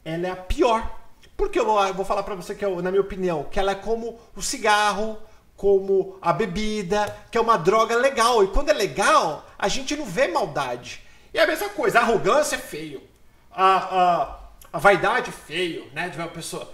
ela 0.04 0.28
é 0.28 0.30
a 0.30 0.36
pior. 0.36 1.00
Porque 1.36 1.58
eu 1.58 1.66
vou 1.92 2.04
falar 2.04 2.22
para 2.22 2.34
você 2.34 2.54
que, 2.54 2.64
é, 2.64 2.82
na 2.82 2.90
minha 2.90 3.00
opinião, 3.00 3.44
que 3.44 3.58
ela 3.58 3.72
é 3.72 3.74
como 3.74 4.18
o 4.34 4.40
cigarro, 4.40 5.18
como 5.56 6.18
a 6.22 6.32
bebida, 6.32 7.14
que 7.30 7.36
é 7.36 7.40
uma 7.40 7.56
droga 7.56 7.96
legal. 7.96 8.44
E 8.44 8.48
quando 8.48 8.70
é 8.70 8.72
legal, 8.72 9.44
a 9.58 9.68
gente 9.68 9.96
não 9.96 10.04
vê 10.04 10.28
maldade. 10.28 11.02
E 11.34 11.38
é 11.38 11.42
a 11.42 11.46
mesma 11.46 11.68
coisa, 11.70 11.98
a 11.98 12.02
arrogância 12.02 12.56
é 12.56 12.58
feio. 12.58 13.02
A, 13.50 13.76
a, 13.76 14.38
a 14.72 14.78
vaidade 14.78 15.32
feio, 15.32 15.90
né? 15.92 16.08
De 16.08 16.16
uma 16.16 16.28
pessoa. 16.28 16.72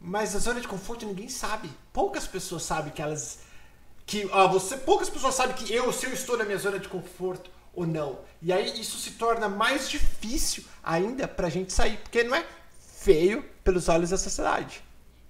Mas 0.00 0.34
a 0.34 0.38
zona 0.38 0.60
de 0.60 0.68
conforto 0.68 1.04
ninguém 1.04 1.28
sabe. 1.28 1.70
Poucas 1.92 2.26
pessoas 2.26 2.62
sabem 2.62 2.92
que 2.92 3.02
elas. 3.02 3.40
Que 4.06 4.28
ah, 4.32 4.46
você, 4.46 4.76
poucas 4.76 5.10
pessoas 5.10 5.34
sabem 5.34 5.54
que 5.54 5.72
eu, 5.72 5.92
se 5.92 6.06
eu 6.06 6.12
estou 6.12 6.36
na 6.36 6.44
minha 6.44 6.58
zona 6.58 6.78
de 6.78 6.88
conforto 6.88 7.50
ou 7.80 7.86
não. 7.86 8.18
E 8.42 8.52
aí 8.52 8.80
isso 8.80 8.98
se 8.98 9.12
torna 9.12 9.48
mais 9.48 9.88
difícil 9.88 10.64
ainda 10.82 11.26
pra 11.26 11.48
gente 11.48 11.72
sair. 11.72 11.96
Porque 11.98 12.22
não 12.22 12.34
é 12.34 12.44
feio 12.78 13.44
pelos 13.64 13.88
olhos 13.88 14.10
da 14.10 14.18
sociedade. 14.18 14.82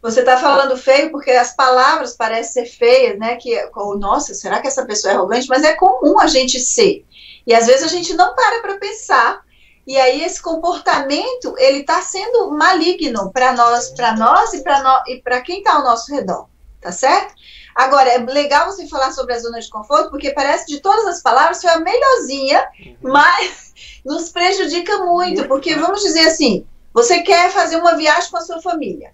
Você 0.02 0.20
está 0.20 0.38
falando 0.38 0.76
feio 0.76 1.10
porque 1.10 1.30
as 1.30 1.54
palavras 1.54 2.16
parecem 2.16 2.64
ser 2.64 2.70
feias, 2.70 3.18
né? 3.18 3.36
Que, 3.36 3.54
oh, 3.76 3.96
nossa, 3.96 4.32
será 4.34 4.60
que 4.60 4.66
essa 4.66 4.86
pessoa 4.86 5.12
é 5.12 5.16
arrogante? 5.16 5.48
Mas 5.48 5.62
é 5.62 5.74
comum 5.74 6.18
a 6.18 6.26
gente 6.26 6.58
ser. 6.58 7.04
E 7.46 7.54
às 7.54 7.66
vezes 7.66 7.84
a 7.84 7.88
gente 7.88 8.14
não 8.14 8.34
para 8.34 8.62
para 8.62 8.78
pensar. 8.78 9.42
E 9.86 9.96
aí 9.96 10.22
esse 10.22 10.40
comportamento 10.40 11.54
ele 11.58 11.80
está 11.80 12.00
sendo 12.00 12.50
maligno 12.52 13.30
para 13.32 13.52
nós, 13.52 13.90
para 13.90 14.16
nós 14.16 14.52
e 14.54 14.62
para 14.62 14.82
no, 14.82 15.12
e 15.12 15.20
para 15.20 15.40
quem 15.40 15.58
está 15.58 15.74
ao 15.74 15.82
nosso 15.82 16.14
redor, 16.14 16.48
tá 16.80 16.92
certo? 16.92 17.34
Agora 17.74 18.08
é 18.10 18.18
legal 18.18 18.66
você 18.66 18.86
falar 18.88 19.12
sobre 19.12 19.34
a 19.34 19.38
zona 19.38 19.60
de 19.60 19.68
conforto 19.68 20.10
porque 20.10 20.32
parece 20.32 20.66
de 20.66 20.80
todas 20.80 21.06
as 21.06 21.22
palavras 21.22 21.60
foi 21.60 21.70
a 21.70 21.80
melhorzinha, 21.80 22.68
uhum. 22.78 22.96
mas 23.02 23.72
nos 24.04 24.28
prejudica 24.28 24.98
muito, 24.98 25.38
muito 25.38 25.48
porque 25.48 25.74
né? 25.74 25.80
vamos 25.80 26.02
dizer 26.02 26.28
assim, 26.28 26.66
você 26.92 27.22
quer 27.22 27.50
fazer 27.50 27.76
uma 27.76 27.96
viagem 27.96 28.30
com 28.30 28.36
a 28.36 28.42
sua 28.42 28.60
família 28.60 29.12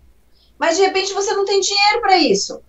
mas 0.59 0.77
de 0.77 0.83
repente 0.83 1.13
você 1.13 1.33
não 1.35 1.45
tem 1.45 1.61
dinheiro 1.61 2.01
para 2.01 2.17
isso. 2.17 2.63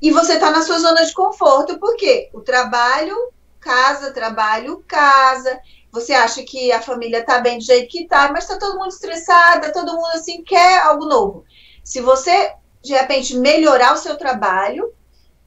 E 0.00 0.10
você 0.10 0.34
está 0.34 0.50
na 0.50 0.62
sua 0.62 0.78
zona 0.78 1.04
de 1.04 1.12
conforto, 1.12 1.78
por 1.78 1.96
quê? 1.96 2.30
O 2.32 2.40
trabalho, 2.40 3.14
casa, 3.60 4.12
trabalho, 4.12 4.82
casa. 4.86 5.60
Você 5.92 6.14
acha 6.14 6.42
que 6.42 6.72
a 6.72 6.80
família 6.80 7.18
está 7.18 7.40
bem 7.40 7.58
do 7.58 7.64
jeito 7.64 7.90
que 7.90 8.04
está, 8.04 8.32
mas 8.32 8.44
está 8.44 8.58
todo 8.58 8.78
mundo 8.78 8.88
estressada, 8.88 9.72
todo 9.72 9.92
mundo 9.92 10.12
assim 10.14 10.42
quer 10.42 10.80
algo 10.80 11.04
novo. 11.04 11.44
Se 11.84 12.00
você 12.00 12.54
de 12.82 12.94
repente 12.94 13.36
melhorar 13.36 13.92
o 13.92 13.98
seu 13.98 14.16
trabalho, 14.16 14.90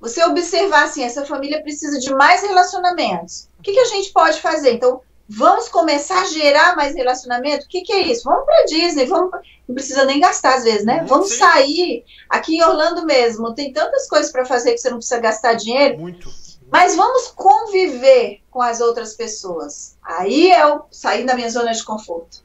você 0.03 0.23
observar 0.25 0.83
assim, 0.83 1.03
essa 1.03 1.25
família 1.25 1.63
precisa 1.63 1.97
de 1.97 2.13
mais 2.13 2.41
relacionamentos. 2.41 3.49
O 3.57 3.63
que, 3.63 3.71
que 3.71 3.79
a 3.79 3.85
gente 3.85 4.11
pode 4.11 4.39
fazer? 4.41 4.73
Então, 4.73 5.01
Vamos 5.29 5.69
começar 5.69 6.21
a 6.21 6.25
gerar 6.25 6.75
mais 6.75 6.93
relacionamento? 6.93 7.65
O 7.65 7.69
que, 7.69 7.81
que 7.81 7.93
é 7.93 8.01
isso? 8.01 8.25
Vamos 8.25 8.45
para 8.45 8.65
Disney, 8.65 9.05
vamos 9.05 9.31
não 9.65 9.73
precisa 9.73 10.03
nem 10.03 10.19
gastar 10.19 10.55
às 10.55 10.63
vezes, 10.65 10.85
né? 10.85 10.99
Uhum, 11.01 11.07
vamos 11.07 11.29
sim. 11.29 11.37
sair 11.37 12.05
aqui 12.29 12.57
em 12.57 12.61
Orlando 12.61 13.05
mesmo. 13.05 13.55
Tem 13.55 13.71
tantas 13.71 14.07
coisas 14.07 14.31
para 14.31 14.45
fazer 14.45 14.73
que 14.73 14.79
você 14.79 14.89
não 14.89 14.97
precisa 14.97 15.19
gastar 15.19 15.53
dinheiro. 15.53 15.97
Muito. 15.99 16.29
Mas 16.69 16.95
vamos 16.95 17.27
conviver 17.29 18.41
com 18.51 18.61
as 18.61 18.81
outras 18.81 19.13
pessoas. 19.13 19.95
Aí 20.03 20.51
é 20.51 20.67
o 20.67 20.83
sair 20.91 21.25
da 21.25 21.35
minha 21.35 21.49
zona 21.49 21.71
de 21.71 21.83
conforto. 21.83 22.43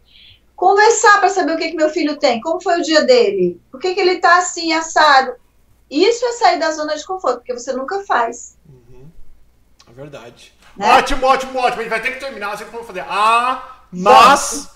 Conversar 0.55 1.19
para 1.19 1.29
saber 1.29 1.55
o 1.55 1.59
que, 1.59 1.71
que 1.71 1.77
meu 1.77 1.91
filho 1.91 2.17
tem, 2.17 2.41
como 2.41 2.61
foi 2.61 2.79
o 2.81 2.83
dia 2.83 3.03
dele, 3.03 3.61
por 3.71 3.81
que, 3.81 3.95
que 3.95 4.01
ele 4.01 4.15
está 4.15 4.39
assim, 4.39 4.73
assado. 4.73 5.35
Isso 5.91 6.25
é 6.25 6.33
sair 6.33 6.59
da 6.59 6.71
zona 6.71 6.97
de 6.97 7.05
conforto, 7.05 7.39
porque 7.39 7.55
você 7.55 7.73
nunca 7.73 8.05
faz. 8.05 8.59
Uhum. 8.69 9.09
É 9.89 9.93
verdade. 9.93 10.55
Né? 10.77 10.93
Ótimo, 10.95 11.27
ótimo, 11.27 11.59
ótimo. 11.59 11.81
A 11.81 11.83
gente 11.83 11.91
vai 11.91 12.03
ter 12.03 12.13
que 12.13 12.21
terminar, 12.21 12.53
assim 12.53 12.65
como 12.67 12.85
fazer. 12.85 13.05
Ah, 13.09 13.83
mas 13.91 14.71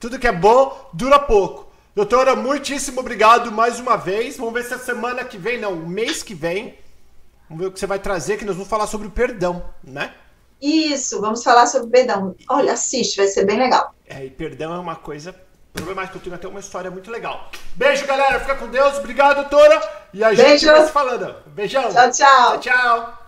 tudo 0.00 0.18
que 0.18 0.26
é 0.26 0.32
bom 0.32 0.90
dura 0.92 1.18
pouco. 1.18 1.66
Doutora, 1.94 2.36
muitíssimo 2.36 3.00
obrigado 3.00 3.50
mais 3.50 3.80
uma 3.80 3.96
vez. 3.96 4.36
Vamos 4.36 4.52
ver 4.52 4.64
se 4.64 4.74
a 4.74 4.78
semana 4.78 5.24
que 5.24 5.38
vem, 5.38 5.58
não, 5.58 5.72
o 5.72 5.88
mês 5.88 6.22
que 6.22 6.34
vem, 6.34 6.78
vamos 7.48 7.62
ver 7.62 7.68
o 7.68 7.72
que 7.72 7.80
você 7.80 7.86
vai 7.86 7.98
trazer, 7.98 8.36
que 8.36 8.44
nós 8.44 8.54
vamos 8.54 8.68
falar 8.68 8.86
sobre 8.86 9.06
o 9.06 9.10
perdão, 9.10 9.64
né? 9.82 10.14
Isso, 10.60 11.20
vamos 11.20 11.42
falar 11.42 11.66
sobre 11.66 11.88
perdão. 11.88 12.34
Olha, 12.50 12.72
assiste, 12.72 13.16
vai 13.16 13.26
ser 13.28 13.44
bem 13.44 13.58
legal. 13.58 13.94
É, 14.06 14.24
e 14.24 14.30
perdão 14.30 14.74
é 14.74 14.78
uma 14.78 14.96
coisa 14.96 15.34
problemática. 15.76 16.16
Eu 16.18 16.22
tenho 16.22 16.34
até 16.34 16.48
uma 16.48 16.60
história 16.60 16.90
muito 16.90 17.10
legal. 17.10 17.50
Beijo, 17.74 18.06
galera. 18.06 18.40
Fica 18.40 18.56
com 18.56 18.68
Deus. 18.68 18.98
Obrigado, 18.98 19.36
doutora. 19.36 19.80
E 20.12 20.24
a 20.24 20.28
Beijo. 20.28 20.42
gente 20.42 20.66
vai 20.66 20.84
se 20.84 20.92
falando. 20.92 21.34
Beijão. 21.46 21.92
Tchau, 21.92 22.10
tchau. 22.10 22.58
Tchau, 22.58 22.60
tchau. 22.60 23.25